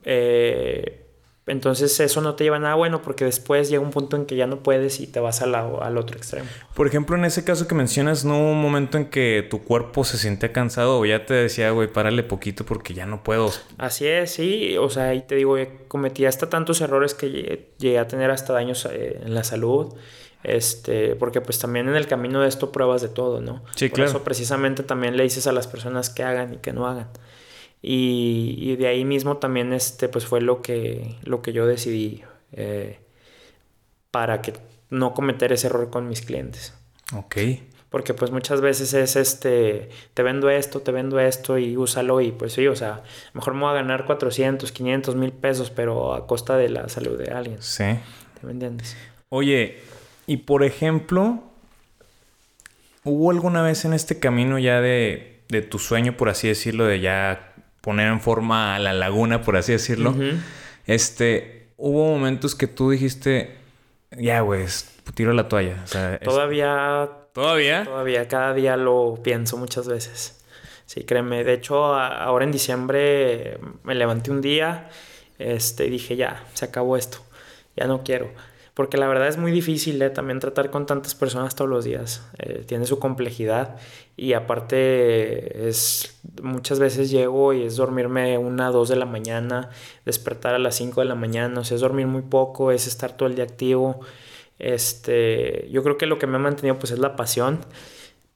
[0.04, 1.09] Eh,
[1.50, 4.36] entonces eso no te lleva a nada bueno porque después llega un punto en que
[4.36, 6.48] ya no puedes y te vas al, al otro extremo.
[6.76, 10.04] Por ejemplo, en ese caso que mencionas, ¿no hubo un momento en que tu cuerpo
[10.04, 13.52] se sentía cansado o ya te decía, güey, párale poquito porque ya no puedo?
[13.78, 14.78] Así es, sí.
[14.78, 15.58] O sea, ahí te digo,
[15.88, 19.94] cometí hasta tantos errores que llegué a tener hasta daños eh, en la salud.
[20.44, 23.62] Este, porque pues también en el camino de esto pruebas de todo, ¿no?
[23.76, 26.88] Sí, Por eso precisamente también le dices a las personas que hagan y que no
[26.88, 27.10] hagan.
[27.82, 33.00] Y, de ahí mismo también este, pues fue lo que, lo que yo decidí eh,
[34.12, 34.54] para que
[34.90, 36.74] no cometer ese error con mis clientes.
[37.16, 37.38] Ok.
[37.90, 42.32] Porque pues muchas veces es este, te vendo esto, te vendo esto y úsalo y
[42.32, 46.28] pues sí, o sea, mejor me voy a ganar 400, 500 mil pesos, pero a
[46.28, 47.62] costa de la salud de alguien.
[47.62, 47.86] Sí.
[48.40, 48.96] ¿Te me entiendes?
[49.30, 49.80] Oye,
[50.28, 51.42] y por ejemplo,
[53.04, 57.00] ¿hubo alguna vez en este camino ya de, de tu sueño, por así decirlo, de
[57.00, 57.49] ya
[57.82, 60.16] poner en forma a la laguna, por así decirlo.
[60.86, 63.56] Este, hubo momentos que tú dijiste,
[64.12, 64.66] ya, güey,
[65.14, 65.84] tiro la toalla.
[66.24, 67.10] todavía.
[67.34, 67.84] ¿Todavía?
[67.86, 70.44] Todavía, cada día lo pienso muchas veces.
[70.86, 71.44] Sí, créeme.
[71.44, 74.90] De hecho, ahora en diciembre me levanté un día
[75.38, 77.20] este, y dije, ya, se acabó esto.
[77.76, 78.32] Ya no quiero.
[78.80, 80.10] Porque la verdad es muy difícil ¿eh?
[80.10, 82.26] también tratar con tantas personas todos los días.
[82.38, 83.76] Eh, tiene su complejidad
[84.16, 89.70] y aparte es muchas veces llego y es dormirme una, dos de la mañana,
[90.06, 93.18] despertar a las cinco de la mañana, o sea, es dormir muy poco, es estar
[93.18, 94.00] todo el día activo.
[94.60, 97.60] Este, yo creo que lo que me ha mantenido pues es la pasión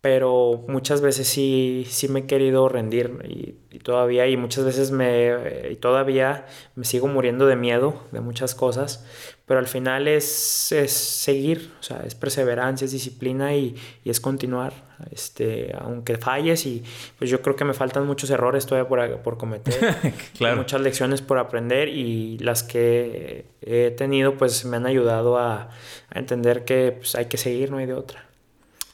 [0.04, 5.32] pero muchas veces sí, sí me he querido rendir y, todavía, y muchas veces me,
[5.72, 9.06] y todavía me sigo muriendo de miedo de muchas cosas,
[9.46, 14.20] pero al final es, es seguir, o sea, es perseverancia, es disciplina y, y, es
[14.20, 14.74] continuar,
[15.10, 16.84] este, aunque falles y
[17.18, 19.96] pues yo creo que me faltan muchos errores todavía por, por cometer,
[20.38, 20.58] claro.
[20.58, 25.70] muchas lecciones por aprender y las que he tenido pues me han ayudado a,
[26.10, 28.33] a entender que pues, hay que seguir, no hay de otra.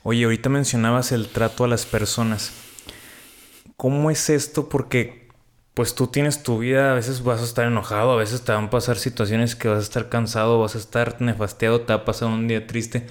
[0.04, 2.54] Oye, ahorita mencionabas el trato a las personas.
[3.76, 4.70] ¿Cómo es esto?
[4.70, 5.28] Porque
[5.74, 8.66] pues tú tienes tu vida, a veces vas a estar enojado, a veces te van
[8.66, 12.06] a pasar situaciones que vas a estar cansado, vas a estar nefasteado, te va a
[12.06, 13.08] pasar un día triste.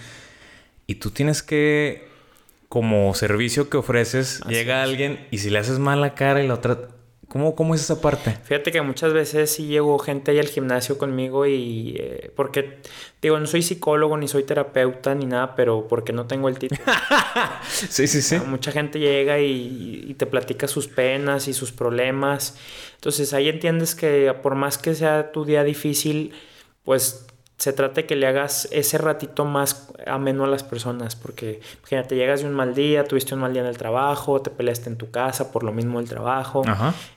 [0.87, 2.09] Y tú tienes que,
[2.69, 6.89] como servicio que ofreces, llega alguien y si le haces mala cara y la otra
[7.29, 8.39] ¿Cómo, ¿Cómo es esa parte?
[8.45, 11.95] Fíjate que muchas veces sí llegó gente ahí al gimnasio conmigo y...
[11.99, 12.79] Eh, porque,
[13.21, 16.81] digo, no soy psicólogo, ni soy terapeuta, ni nada, pero porque no tengo el título.
[17.69, 18.39] sí, sí, sí.
[18.47, 22.57] mucha gente llega y, y, te platica sus penas y sus problemas.
[22.95, 26.33] Entonces ahí entiendes que por más que sea tu día difícil,
[26.83, 27.28] pues
[27.59, 32.15] se trata de que le hagas ese ratito más ameno a las personas, porque imagínate,
[32.15, 34.97] llegas de un mal día, tuviste un mal día en el trabajo, te peleaste en
[34.97, 36.63] tu casa por lo mismo del trabajo,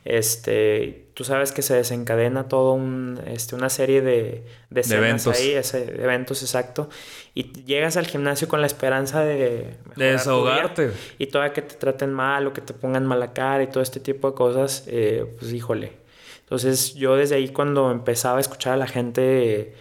[0.04, 5.38] este, tú sabes que se desencadena todo un, este, una serie de, de, eventos.
[5.38, 6.90] ahí, ese, de eventos exacto,
[7.34, 10.90] y llegas al gimnasio con la esperanza de, de desahogarte.
[11.18, 14.00] y todavía que te traten mal o que te pongan mala cara y todo este
[14.00, 16.02] tipo de cosas, eh, pues híjole.
[16.40, 19.74] Entonces yo desde ahí cuando empezaba a escuchar a la gente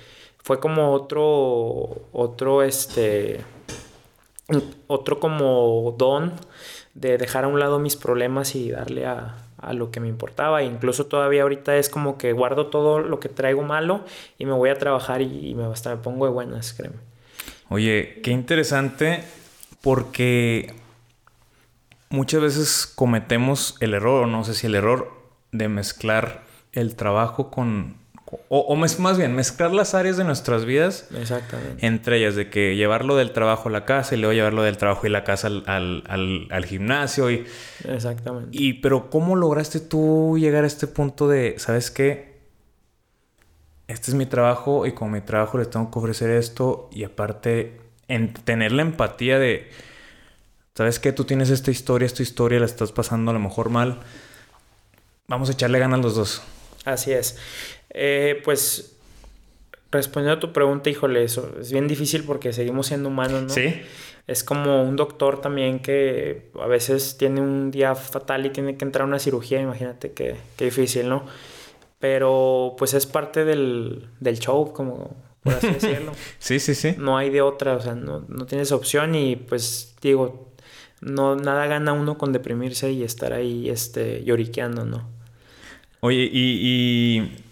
[0.43, 3.41] fue como otro, otro, este,
[4.87, 6.33] otro como don
[6.93, 10.61] de dejar a un lado mis problemas y darle a, a lo que me importaba.
[10.61, 14.03] E incluso todavía ahorita es como que guardo todo lo que traigo malo
[14.37, 16.97] y me voy a trabajar y, me, hasta me pongo de buenas, créeme.
[17.69, 19.23] Oye, qué interesante
[19.81, 20.73] porque
[22.09, 25.11] muchas veces cometemos el error, no sé si el error,
[25.51, 27.95] de mezclar el trabajo con,
[28.47, 31.07] o, más bien, mezclar las áreas de nuestras vidas.
[31.17, 31.85] Exactamente.
[31.85, 35.05] Entre ellas, de que llevarlo del trabajo a la casa y luego llevarlo del trabajo
[35.05, 37.29] y la casa al, gimnasio.
[37.29, 37.45] Y,
[37.83, 38.49] Exactamente.
[38.51, 42.39] Y, pero, ¿cómo lograste tú llegar a este punto de, ¿sabes qué?
[43.87, 46.89] Este es mi trabajo y con mi trabajo le tengo que ofrecer esto.
[46.93, 49.69] Y aparte, en tener la empatía de,
[50.73, 51.11] ¿sabes qué?
[51.11, 53.99] Tú tienes esta historia, esta historia la estás pasando a lo mejor mal.
[55.27, 56.41] Vamos a echarle ganas los dos.
[56.85, 57.37] Así es.
[57.93, 58.97] Eh, pues
[59.91, 63.49] respondiendo a tu pregunta, híjole, eso es bien difícil porque seguimos siendo humanos, ¿no?
[63.49, 63.81] Sí.
[64.27, 68.85] Es como un doctor también que a veces tiene un día fatal y tiene que
[68.85, 71.25] entrar a una cirugía, imagínate qué, qué difícil, ¿no?
[71.99, 76.13] Pero pues es parte del, del show, como por así decirlo.
[76.39, 76.95] sí, sí, sí.
[76.97, 80.51] No hay de otra, o sea, no, no tienes opción y pues digo,
[81.01, 85.09] no, nada gana uno con deprimirse y estar ahí, este, lloriqueando, ¿no?
[85.99, 87.43] Oye, y,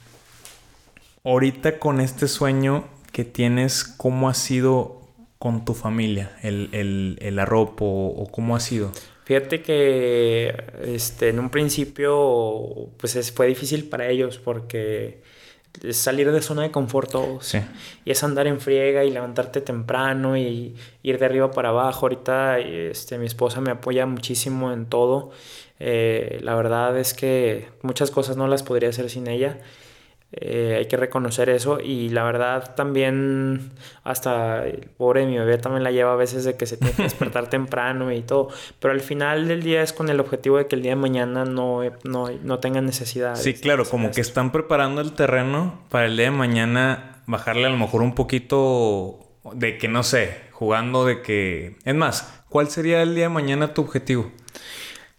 [1.31, 5.01] ahorita con este sueño que tienes, ¿cómo ha sido
[5.37, 8.91] con tu familia el, el, el arropo o cómo ha sido?
[9.25, 15.21] Fíjate que este, en un principio pues fue difícil para ellos porque
[15.83, 17.53] es salir de zona de confort todos.
[18.05, 22.07] Y es andar en friega y levantarte temprano y ir de arriba para abajo.
[22.07, 25.31] Ahorita este, mi esposa me apoya muchísimo en todo.
[25.79, 29.59] Eh, la verdad es que muchas cosas no las podría hacer sin ella.
[30.31, 33.71] Eh, hay que reconocer eso y la verdad también
[34.03, 37.01] hasta el pobre mi bebé también la lleva a veces de que se tiene que
[37.09, 40.75] despertar temprano y todo, pero al final del día es con el objetivo de que
[40.75, 43.37] el día de mañana no, no, no tengan necesidad.
[43.37, 47.69] Sí, claro, como que están preparando el terreno para el día de mañana bajarle a
[47.69, 49.19] lo mejor un poquito
[49.53, 51.75] de que no sé, jugando de que...
[51.85, 54.31] Es más, ¿cuál sería el día de mañana tu objetivo?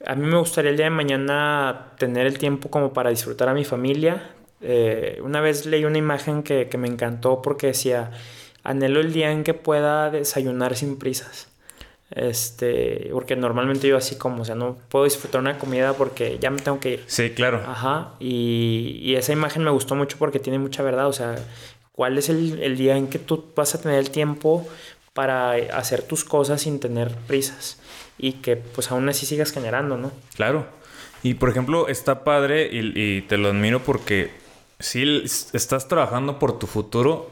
[0.06, 3.54] A mí me gustaría el día de mañana tener el tiempo como para disfrutar a
[3.54, 8.10] mi familia, eh, una vez leí una imagen que, me encantó porque decía,
[8.62, 11.48] anhelo el día en que pueda desayunar sin prisas.
[12.10, 16.50] Este, porque normalmente yo así como, o sea, no puedo disfrutar una comida porque ya
[16.50, 17.04] me tengo que ir.
[17.06, 17.62] Sí, claro.
[17.66, 21.36] Ajá, y, esa imagen me gustó mucho porque tiene mucha verdad, o sea,
[21.92, 24.68] ¿cuál es el, el día en que tú vas a tener el tiempo
[25.12, 27.80] para hacer tus cosas sin tener prisas?
[28.18, 30.12] Y que pues aún así sigas generando, ¿no?
[30.34, 30.66] Claro.
[31.22, 34.39] Y por ejemplo, está padre y, y te lo admiro porque
[34.80, 37.30] sí estás trabajando por tu futuro,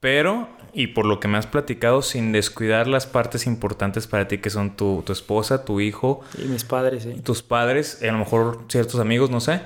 [0.00, 4.38] pero, y por lo que me has platicado, sin descuidar las partes importantes para ti,
[4.38, 6.20] que son tu, esposa, tu hijo.
[6.38, 7.20] Y mis padres, sí.
[7.22, 9.62] Tus padres, y a lo mejor ciertos amigos, no sé.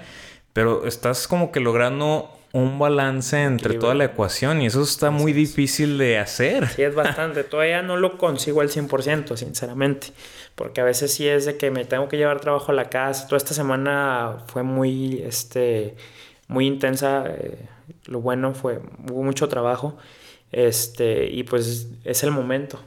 [0.53, 5.33] Pero estás como que logrando un balance entre toda la ecuación y eso está muy
[5.33, 6.69] difícil de hacer.
[6.69, 7.45] Sí, es bastante.
[7.45, 10.09] Todavía no lo consigo al 100%, sinceramente.
[10.55, 13.27] Porque a veces sí es de que me tengo que llevar trabajo a la casa.
[13.27, 15.97] Toda esta semana fue muy, este
[16.53, 17.25] muy intensa.
[17.27, 17.67] Eh,
[18.07, 19.97] lo bueno fue, hubo mucho trabajo.
[20.53, 22.79] Este, y pues es el momento.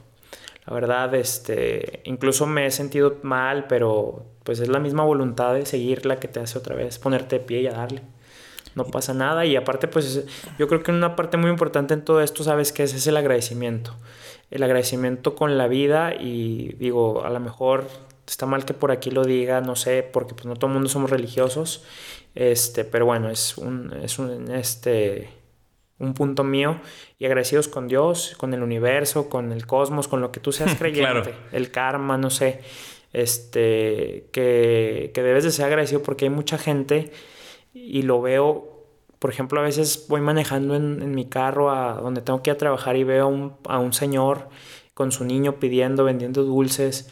[0.66, 5.66] La verdad, este, incluso me he sentido mal, pero pues es la misma voluntad de
[5.66, 8.02] seguir la que te hace otra vez, ponerte de pie y a darle.
[8.76, 9.46] No pasa nada.
[9.46, 10.26] Y aparte, pues
[10.60, 12.94] yo creo que una parte muy importante en todo esto, ¿sabes qué es?
[12.94, 13.96] Es el agradecimiento.
[14.52, 17.88] El agradecimiento con la vida y digo, a lo mejor
[18.28, 20.90] está mal que por aquí lo diga, no sé, porque pues no todo el mundo
[20.90, 21.84] somos religiosos.
[22.34, 25.30] Este, pero bueno, es un, es un, este,
[26.00, 26.80] un punto mío.
[27.20, 30.76] Y agradecidos con Dios, con el universo, con el cosmos, con lo que tú seas
[30.80, 32.62] creyente, el karma, no sé,
[33.14, 37.12] este, que, que debes de ser agradecido porque hay mucha gente
[37.74, 38.86] y lo veo,
[39.20, 42.56] por ejemplo, a veces voy manejando en, en mi carro a donde tengo que ir
[42.56, 44.50] a trabajar y veo a un, a un señor
[44.94, 47.10] con su niño pidiendo, vendiendo dulces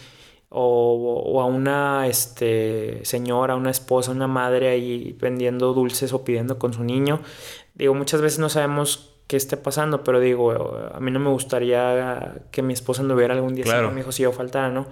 [0.56, 6.74] o, a una este, señora, una esposa, una madre ahí vendiendo dulces o pidiendo con
[6.74, 7.22] su niño.
[7.74, 10.52] Digo, muchas veces no sabemos qué esté pasando, pero digo,
[10.94, 13.92] a mí no me gustaría que mi esposa anduviera algún día claro.
[13.92, 14.88] mi hijo si yo faltara, ¿no?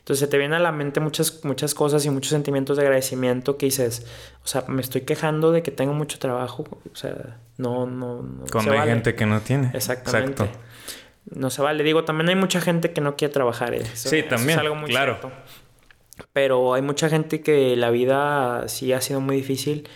[0.00, 3.56] Entonces se te vienen a la mente muchas, muchas cosas y muchos sentimientos de agradecimiento
[3.56, 4.06] que dices,
[4.44, 8.44] o sea, me estoy quejando de que tengo mucho trabajo, o sea, no, no, no
[8.50, 9.70] Cuando hay gente que no tiene.
[9.74, 10.44] Exactamente.
[10.44, 10.67] Exacto
[11.34, 11.84] no se vale.
[11.84, 13.74] Digo, también hay mucha gente que no quiere trabajar.
[13.74, 13.84] ¿eh?
[13.94, 14.50] sí, también.
[14.50, 15.18] es algo muy claro.
[16.32, 19.88] Pero hay mucha gente que la vida sí ha sido muy difícil.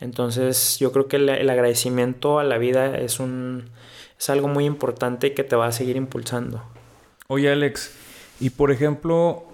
[0.00, 3.70] Entonces, yo creo que el, agradecimiento a la vida es un
[4.18, 6.62] es algo muy importante que te va a seguir impulsando.
[7.28, 7.92] Oye, Alex,
[8.40, 9.44] y por ejemplo,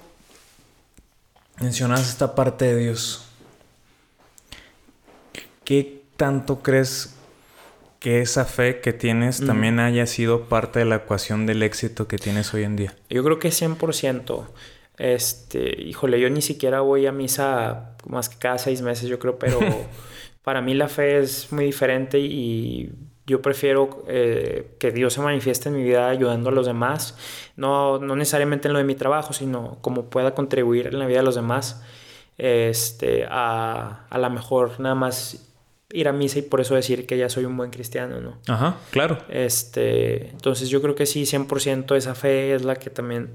[1.61, 3.27] mencionas esta parte de Dios.
[5.65, 7.14] ¿Qué tanto crees
[8.05, 12.19] que esa fe que tienes también haya sido parte de la ecuación del éxito que
[12.19, 12.95] tienes hoy en día?
[13.09, 14.47] Yo creo que 100%.
[14.99, 19.39] Este, híjole, yo ni siquiera voy a misa más que cada seis meses, yo creo,
[19.39, 19.59] pero
[20.45, 22.93] para mí la fe es muy diferente y
[23.27, 27.17] yo prefiero eh, que Dios se manifieste en mi vida ayudando a los demás,
[27.57, 31.21] no, no necesariamente en lo de mi trabajo, sino como pueda contribuir en la vida
[31.21, 31.83] de los demás,
[32.37, 35.54] este, a, a la mejor nada más
[35.95, 38.37] ir a misa y por eso decir que ya soy un buen cristiano, ¿no?
[38.49, 39.19] Ajá, claro.
[39.29, 43.31] Este, entonces yo creo que sí, 100% esa fe es la que también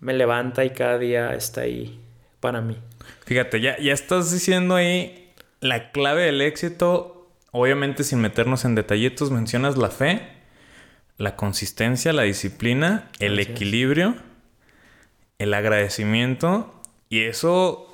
[0.00, 1.98] me levanta y cada día está ahí
[2.40, 2.76] para mí.
[3.24, 9.32] Fíjate, ya, ya estás diciendo ahí la clave del éxito, obviamente sin meternos en detallitos,
[9.32, 10.28] mencionas la fe,
[11.18, 14.14] la consistencia, la disciplina, el equilibrio,
[15.38, 16.72] el agradecimiento
[17.08, 17.85] y eso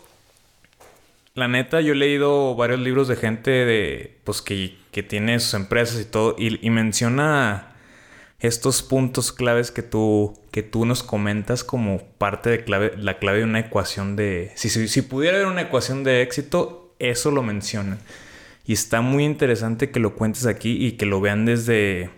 [1.35, 5.55] la neta, yo he leído varios libros de gente de, pues, que, que tiene sus
[5.55, 7.75] empresas y todo, y, menciona
[8.39, 13.39] estos puntos claves que tú, que tú nos comentas como parte de clave, la clave
[13.39, 14.53] de una ecuación de...
[14.57, 17.99] Si, si, si pudiera haber una ecuación de éxito, eso lo mencionan.
[18.67, 22.11] Y está muy interesante que lo cuentes aquí y que lo vean desde,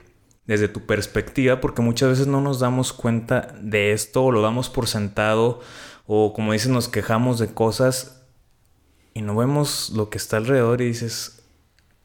[0.46, 4.70] desde tu perspectiva, porque muchas veces no nos damos cuenta de esto o lo damos
[4.70, 5.60] por sentado
[6.06, 8.23] o como dices nos quejamos de cosas
[9.14, 11.42] y no vemos lo que está alrededor y dices,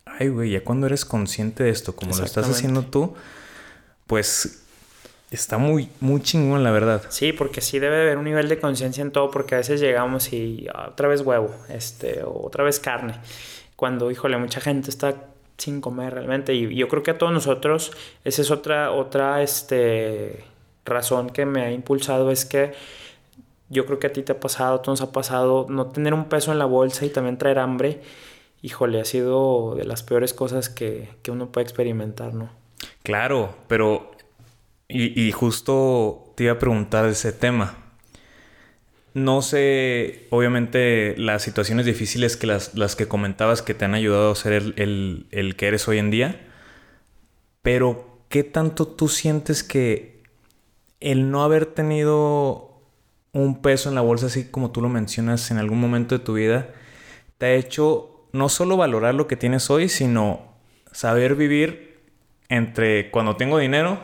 [0.05, 3.15] ay güey, ya cuando eres consciente de esto, como lo estás haciendo tú,
[4.07, 4.63] pues
[5.31, 7.03] está muy, muy chingón la verdad.
[7.09, 10.31] Sí, porque sí debe haber un nivel de conciencia en todo, porque a veces llegamos
[10.31, 13.19] y ah, otra vez huevo, este, o otra vez carne
[13.79, 15.15] cuando, híjole, mucha gente está
[15.57, 16.53] sin comer realmente.
[16.53, 17.93] Y yo creo que a todos nosotros,
[18.25, 20.43] esa es otra, otra este,
[20.83, 22.73] razón que me ha impulsado, es que
[23.69, 26.25] yo creo que a ti te ha pasado, a todos ha pasado, no tener un
[26.25, 28.01] peso en la bolsa y también traer hambre,
[28.61, 32.49] híjole, ha sido de las peores cosas que, que uno puede experimentar, ¿no?
[33.03, 34.11] Claro, pero...
[34.91, 37.77] Y, y justo te iba a preguntar ese tema.
[39.13, 44.31] No sé, obviamente, las situaciones difíciles que las, las, que comentabas que te han ayudado
[44.31, 46.39] a ser el, el, que eres hoy en día,
[47.63, 50.21] pero ¿qué tanto tú sientes que
[50.99, 52.68] el no haber tenido
[53.33, 56.33] un peso en la bolsa, así como tú lo mencionas en algún momento de tu
[56.33, 56.69] vida,
[57.37, 60.53] te ha hecho no solo valorar lo que tienes hoy, sino
[60.91, 61.99] saber vivir
[62.49, 63.99] entre cuando tengo dinero,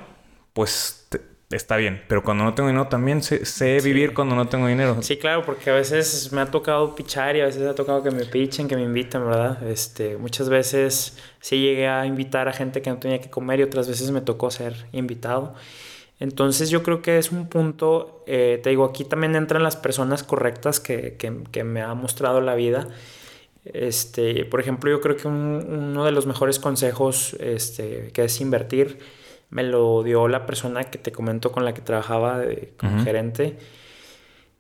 [0.54, 1.08] pues
[1.52, 2.04] está bien.
[2.08, 5.02] Pero cuando no tengo dinero también sé, vivir cuando no tengo dinero.
[5.02, 8.04] Sí, claro, porque a veces me ha tocado pichar y a veces me ha tocado
[8.04, 9.68] que me pichen, que me inviten, ¿verdad?
[9.68, 13.64] Este, muchas veces sí llegué a invitar a gente que no tenía que comer y
[13.64, 15.56] otras veces me tocó ser invitado.
[16.20, 20.24] Entonces yo creo que es un punto, eh, te digo, aquí también entran las personas
[20.24, 22.88] correctas que, que, que me ha mostrado la vida.
[23.66, 28.99] Este, por ejemplo, yo creo que uno de los mejores consejos este, que es invertir
[29.49, 32.41] me lo dio la persona que te comento con la que trabajaba
[32.78, 33.57] como gerente.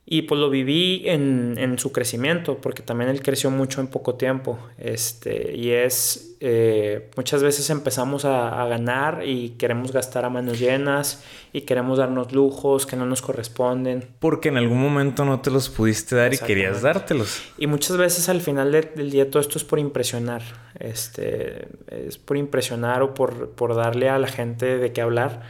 [0.07, 4.13] Y pues lo viví en, en, su crecimiento, porque también él creció mucho en poco
[4.13, 4.59] tiempo.
[4.77, 10.59] Este, y es, eh, muchas veces empezamos a, a, ganar y queremos gastar a manos
[10.59, 14.07] llenas y queremos darnos lujos que no nos corresponden.
[14.19, 17.41] Porque en algún momento no te los pudiste dar y querías dártelos.
[17.57, 20.43] Y muchas veces al final del día todo esto es por impresionar.
[20.79, 25.41] Este, es por impresionar o por, por darle a la gente de qué hablar.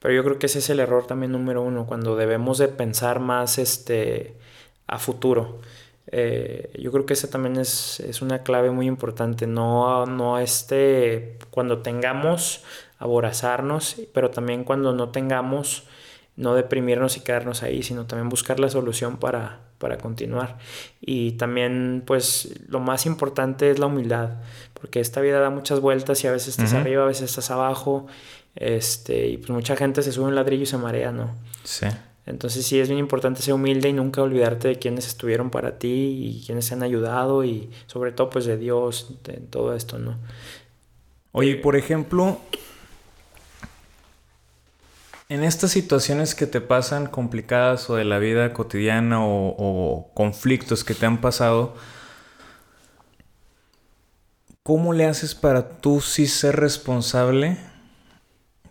[0.00, 3.20] Pero yo creo que ese es el error también número uno, cuando debemos de pensar
[3.20, 4.36] más este,
[4.86, 5.60] a futuro.
[6.10, 9.46] Eh, yo creo que esa también es, es, una clave muy importante.
[9.46, 12.62] No, no este, cuando tengamos,
[12.98, 15.84] aborazarnos, pero también cuando no tengamos,
[16.36, 20.58] no deprimirnos y quedarnos ahí, sino también buscar la solución para, para continuar.
[21.00, 24.30] Y también, pues, lo más importante es la humildad,
[24.74, 28.06] porque esta vida da muchas vueltas y a veces estás arriba, a veces estás abajo
[28.58, 31.30] este, y pues mucha gente se sube un ladrillo y se marea, ¿no?
[31.62, 31.86] Sí.
[32.26, 36.40] Entonces sí es bien importante ser humilde y nunca olvidarte de quienes estuvieron para ti
[36.40, 40.18] y quienes te han ayudado y sobre todo pues de Dios en todo esto, ¿no?
[41.32, 42.40] Oye, por ejemplo,
[45.28, 50.84] en estas situaciones que te pasan complicadas o de la vida cotidiana o, o conflictos
[50.84, 51.76] que te han pasado,
[54.64, 57.56] ¿cómo le haces para tú sí ser responsable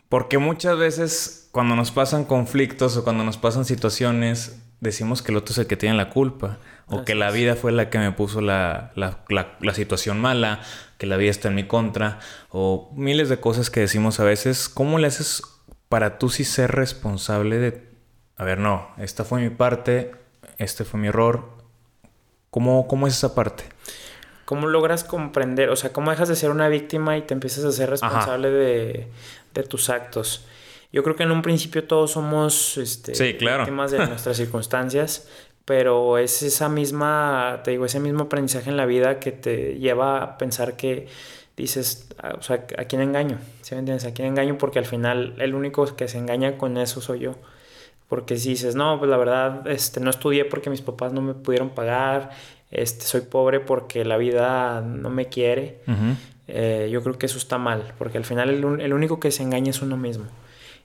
[0.10, 5.38] porque muchas veces cuando nos pasan conflictos o cuando nos pasan situaciones, decimos que el
[5.38, 6.60] otro es el que tiene la culpa.
[6.90, 10.62] O que la vida fue la que me puso la, la, la, situación mala,
[10.98, 14.70] que la vida está en mi contra, o miles de cosas que decimos a veces.
[14.70, 15.42] ¿Cómo le haces
[15.90, 17.90] para tú sí ser responsable de,
[18.38, 20.12] a ver, no, esta fue mi parte,
[20.60, 21.58] este fue mi error?
[22.52, 23.66] ¿Cómo, cómo es esa parte?
[24.48, 25.70] ¿Cómo logras comprender?
[25.70, 29.08] O sea, ¿cómo dejas de ser una víctima y te empiezas a ser responsable de,
[29.58, 30.46] de tus actos.
[30.92, 35.28] Yo creo que en un principio todos somos este, víctimas de nuestras circunstancias,
[35.66, 40.24] pero es esa misma, te digo, ese mismo aprendizaje en la vida que te lleva
[40.24, 41.08] a pensar que
[41.58, 43.40] dices, ah, o sea, ¿a quién engaño?
[43.62, 44.06] ¿Sí me entiendes?
[44.06, 44.58] ¿A quién engaño?
[44.58, 47.36] Porque al final el único que se engaña con eso soy yo.
[48.08, 51.34] Porque si dices, no, pues la verdad, este, no estudié porque mis papás no me
[51.34, 52.30] pudieron pagar,
[52.72, 55.80] este, soy pobre porque la vida no me quiere.
[56.48, 59.72] Eh, yo creo que eso está mal, porque al final el, único que se engaña
[59.72, 60.26] es uno mismo.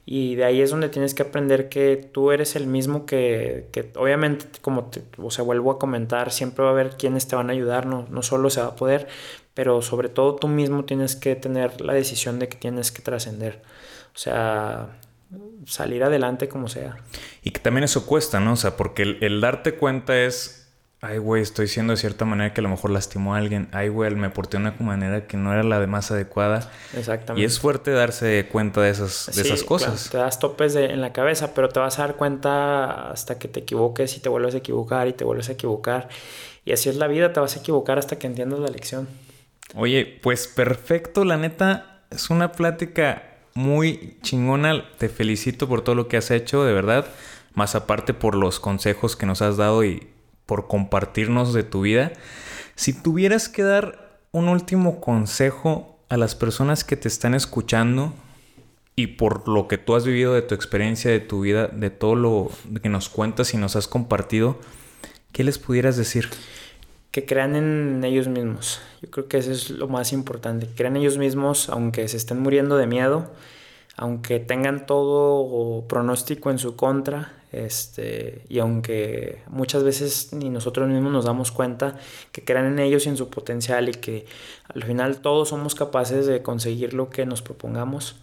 [0.05, 3.89] Y de ahí es donde tienes que aprender que tú eres el mismo que, que
[3.95, 7.49] obviamente, como te, o sea, vuelvo a comentar, siempre va a haber quienes te van
[7.49, 9.07] a ayudar, no, no solo se va a poder,
[9.53, 13.61] pero sobre todo tú mismo tienes que tener la decisión de que tienes que trascender.
[14.13, 14.89] O sea,
[15.65, 16.97] salir adelante como sea.
[17.41, 18.53] Y que también eso cuesta, ¿no?
[18.53, 20.62] O sea, porque el, el darte cuenta es
[21.03, 23.67] ay, güey, estoy siendo de cierta manera que a lo mejor lastimó a alguien.
[23.73, 26.71] Ay, güey, me porté de una manera que no era la de más adecuada.
[26.97, 27.41] Exactamente.
[27.41, 30.09] Y es fuerte darse cuenta de esas, de esas cosas.
[30.09, 33.59] te das topes en la cabeza, pero te vas a dar cuenta hasta que te
[33.59, 36.07] equivoques y te vuelves a equivocar y te vuelves a equivocar.
[36.63, 39.09] Y así es la vida, te vas a equivocar hasta que entiendas la lección.
[39.75, 43.23] Oye, pues perfecto, la neta, es una plática
[43.55, 44.85] muy chingona.
[44.97, 47.07] Te felicito por todo lo que has hecho, de verdad.
[47.55, 50.12] Más aparte por los consejos que nos has dado y
[50.45, 52.13] por compartirnos de tu vida.
[52.75, 58.13] Si tuvieras que dar un último consejo a las personas que te están escuchando
[58.95, 62.15] y por lo que tú has vivido de tu experiencia, de tu vida, de todo
[62.15, 64.59] lo que nos cuentas y nos has compartido,
[65.31, 66.29] ¿qué les pudieras decir?
[67.11, 68.81] Que crean en ellos mismos.
[69.01, 70.67] Yo creo que eso es lo más importante.
[70.75, 73.31] Crean ellos mismos aunque se estén muriendo de miedo,
[73.95, 81.11] aunque tengan todo pronóstico en su contra, este, y aunque muchas veces ni nosotros mismos
[81.11, 81.97] nos damos cuenta
[82.31, 84.25] que crean en ellos y en su potencial y que
[84.73, 88.15] al final todos somos capaces de conseguir lo que nos propongamos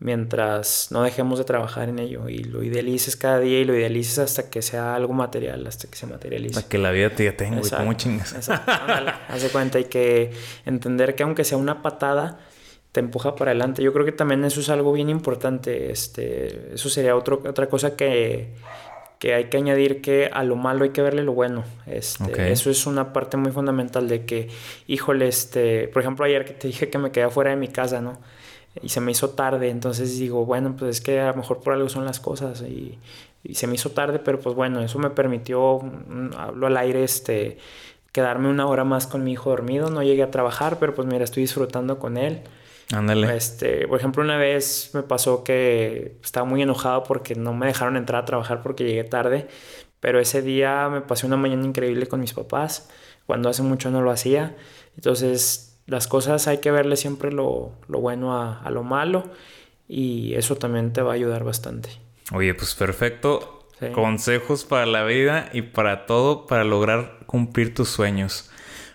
[0.00, 4.20] mientras no dejemos de trabajar en ello y lo idealices cada día y lo idealices
[4.20, 6.60] hasta que sea algo material, hasta que se materialice.
[6.60, 8.32] Hasta que la vida te tenga, y ¿cómo chingas?
[8.34, 8.70] Exacto,
[9.28, 10.30] haz de cuenta y que
[10.66, 12.38] entender que aunque sea una patada,
[12.92, 13.82] te empuja para adelante.
[13.82, 15.90] Yo creo que también eso es algo bien importante.
[15.90, 18.54] Este, eso sería otro, otra cosa que,
[19.18, 21.64] que hay que añadir que a lo malo hay que verle lo bueno.
[21.86, 24.48] Este, Eso es una parte muy fundamental de que,
[24.86, 28.00] híjole, este, por ejemplo, ayer que te dije que me quedé fuera de mi casa,
[28.00, 28.18] ¿no?
[28.82, 31.72] Y se me hizo tarde, entonces digo, bueno, pues es que a lo mejor por
[31.72, 32.98] algo son las cosas y,
[33.42, 37.02] y se me hizo tarde, pero pues bueno, eso me permitió, mm, hablo al aire,
[37.02, 37.58] este,
[38.12, 41.24] quedarme una hora más con mi hijo dormido, no llegué a trabajar, pero pues mira,
[41.24, 42.42] estoy disfrutando con él.
[42.92, 43.36] Ándale.
[43.36, 47.96] Este, por ejemplo, una vez me pasó que estaba muy enojado porque no me dejaron
[47.96, 49.48] entrar a trabajar porque llegué tarde,
[50.00, 52.88] pero ese día me pasé una mañana increíble con mis papás,
[53.26, 54.56] cuando hace mucho no lo hacía.
[54.96, 59.24] Entonces, las cosas hay que verle siempre lo, bueno a, a, lo malo
[59.86, 61.90] y eso también te va a ayudar bastante.
[62.32, 63.54] Oye, pues perfecto.
[63.94, 68.50] Consejos para la vida y para todo, para lograr cumplir tus sueños.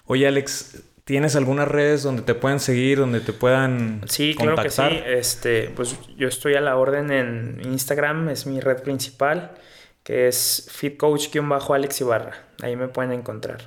[0.05, 4.69] Oye, Alex, ¿Tienes algunas redes donde te puedan seguir, donde te puedan Sí, claro que
[4.69, 4.83] sí.
[5.05, 9.51] Este, pues yo estoy a la orden en Instagram, es mi red principal,
[10.03, 12.45] que es fitcoach-alex Ibarra.
[12.61, 13.57] Ahí me pueden encontrar.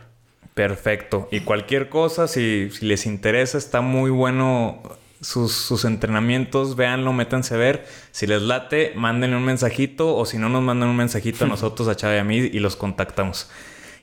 [0.55, 1.29] Perfecto.
[1.31, 4.81] Y cualquier cosa, si, les interesa, está muy bueno
[5.21, 7.85] sus, sus, entrenamientos, véanlo, métanse a ver.
[8.13, 11.87] Si les late, mándenle un mensajito o si no nos mandan un mensajito a nosotros,
[11.89, 13.51] a Chávez y a mí y los contactamos.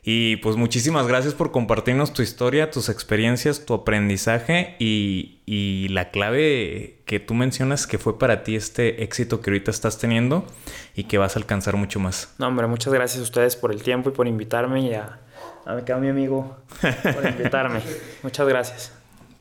[0.05, 6.11] Y pues muchísimas gracias por compartirnos tu historia, tus experiencias, tu aprendizaje y, y, la
[6.11, 10.45] clave que tú mencionas que fue para ti este éxito que ahorita estás teniendo
[10.93, 12.35] y que vas a alcanzar mucho más.
[12.37, 15.19] No, hombre, muchas gracias a ustedes por el tiempo y por invitarme y a,
[15.65, 17.79] a mi amigo por invitarme.
[18.23, 18.91] muchas gracias.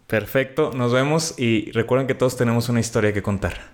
[0.06, 3.71] Perfecto, nos vemos y recuerden que todos tenemos una historia que contar.